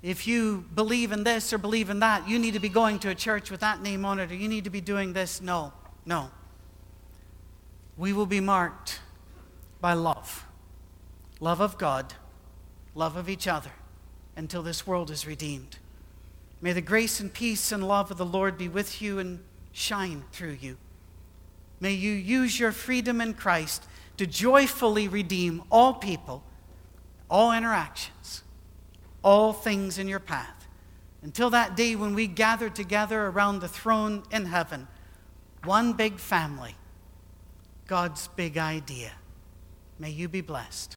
if 0.03 0.27
you 0.27 0.65
believe 0.75 1.11
in 1.11 1.23
this 1.23 1.51
or 1.51 1.57
believe 1.57 1.89
in 1.89 1.99
that, 1.99 2.27
you 2.27 2.37
need 2.37 2.53
to 2.53 2.59
be 2.59 2.69
going 2.69 2.99
to 2.99 3.09
a 3.09 3.15
church 3.15 3.49
with 3.49 3.61
that 3.61 3.81
name 3.81 4.05
on 4.05 4.19
it, 4.19 4.31
or 4.31 4.35
you 4.35 4.47
need 4.47 4.63
to 4.65 4.69
be 4.69 4.81
doing 4.81 5.13
this. 5.13 5.41
No, 5.41 5.73
no. 6.05 6.29
We 7.97 8.13
will 8.13 8.27
be 8.27 8.39
marked 8.39 8.99
by 9.81 9.93
love 9.93 10.43
love 11.39 11.61
of 11.61 11.77
God, 11.77 12.15
love 12.95 13.15
of 13.15 13.29
each 13.29 13.47
other, 13.47 13.69
until 14.35 14.63
this 14.63 14.87
world 14.87 15.11
is 15.11 15.27
redeemed. 15.27 15.77
May 16.61 16.73
the 16.73 16.81
grace 16.81 17.19
and 17.19 17.31
peace 17.31 17.71
and 17.71 17.87
love 17.87 18.09
of 18.09 18.17
the 18.17 18.25
Lord 18.25 18.57
be 18.57 18.67
with 18.67 19.03
you 19.03 19.19
and 19.19 19.43
shine 19.71 20.23
through 20.31 20.57
you. 20.59 20.77
May 21.79 21.91
you 21.91 22.11
use 22.11 22.59
your 22.59 22.71
freedom 22.71 23.21
in 23.21 23.35
Christ 23.35 23.83
to 24.17 24.25
joyfully 24.25 25.07
redeem 25.07 25.61
all 25.69 25.93
people, 25.93 26.41
all 27.29 27.51
interactions 27.51 28.41
all 29.23 29.53
things 29.53 29.97
in 29.97 30.07
your 30.07 30.19
path. 30.19 30.67
Until 31.21 31.49
that 31.49 31.75
day 31.75 31.95
when 31.95 32.13
we 32.13 32.27
gather 32.27 32.69
together 32.69 33.25
around 33.25 33.59
the 33.59 33.67
throne 33.67 34.23
in 34.31 34.45
heaven, 34.45 34.87
one 35.63 35.93
big 35.93 36.19
family, 36.19 36.75
God's 37.87 38.27
big 38.29 38.57
idea. 38.57 39.11
May 39.99 40.11
you 40.11 40.29
be 40.29 40.41
blessed. 40.41 40.95